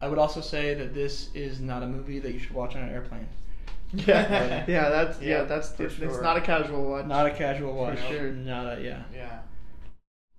I 0.00 0.08
would 0.08 0.18
also 0.18 0.40
say 0.40 0.74
that 0.74 0.94
this 0.94 1.30
is 1.34 1.60
not 1.60 1.82
a 1.82 1.86
movie 1.86 2.18
that 2.18 2.32
you 2.32 2.38
should 2.38 2.52
watch 2.52 2.76
on 2.76 2.82
an 2.82 2.90
airplane. 2.90 3.28
yeah, 3.94 4.64
yeah. 4.66 4.88
That's 4.88 5.20
yeah, 5.20 5.38
Yeah, 5.38 5.42
that's 5.44 5.72
for 5.72 5.84
it's, 5.84 5.98
it's 5.98 6.20
not 6.20 6.36
a 6.36 6.40
casual 6.40 6.88
watch. 6.88 7.06
Not 7.06 7.26
a 7.26 7.30
casual 7.30 7.74
watch. 7.74 7.98
For 7.98 8.06
sure. 8.06 8.32
Not 8.32 8.78
a 8.78 8.80
yeah. 8.80 9.02
Yeah. 9.14 9.40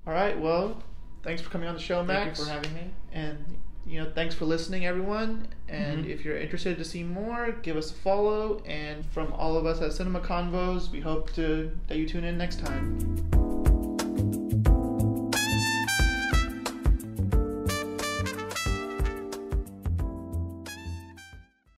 All 0.06 0.14
right, 0.14 0.38
well, 0.38 0.84
thanks 1.24 1.42
for 1.42 1.50
coming 1.50 1.70
on 1.70 1.76
the 1.76 1.82
show, 1.82 2.04
Max. 2.04 2.38
Thank 2.38 2.38
you 2.38 2.44
for 2.46 2.52
having 2.52 2.74
me. 2.74 2.92
And 3.14 3.46
you 3.86 4.02
know, 4.02 4.12
thanks 4.14 4.34
for 4.36 4.46
listening, 4.46 4.86
everyone. 4.86 5.48
And 5.68 6.06
Mhm. 6.06 6.10
if 6.10 6.24
you're 6.24 6.38
interested 6.38 6.78
to 6.78 6.86
see 6.86 7.04
more, 7.04 7.56
give 7.62 7.76
us 7.78 7.92
a 7.92 7.94
follow. 7.94 8.62
And 8.66 9.06
from 9.08 9.34
all 9.34 9.58
of 9.58 9.66
us 9.66 9.82
at 9.82 9.94
Cinema 9.94 10.20
Convos, 10.22 10.90
we 10.90 11.02
hope 11.02 11.34
to 11.34 11.72
that 11.88 11.98
you 11.98 12.08
tune 12.08 12.24
in 12.24 12.38
next 12.38 12.60
time. 12.60 13.53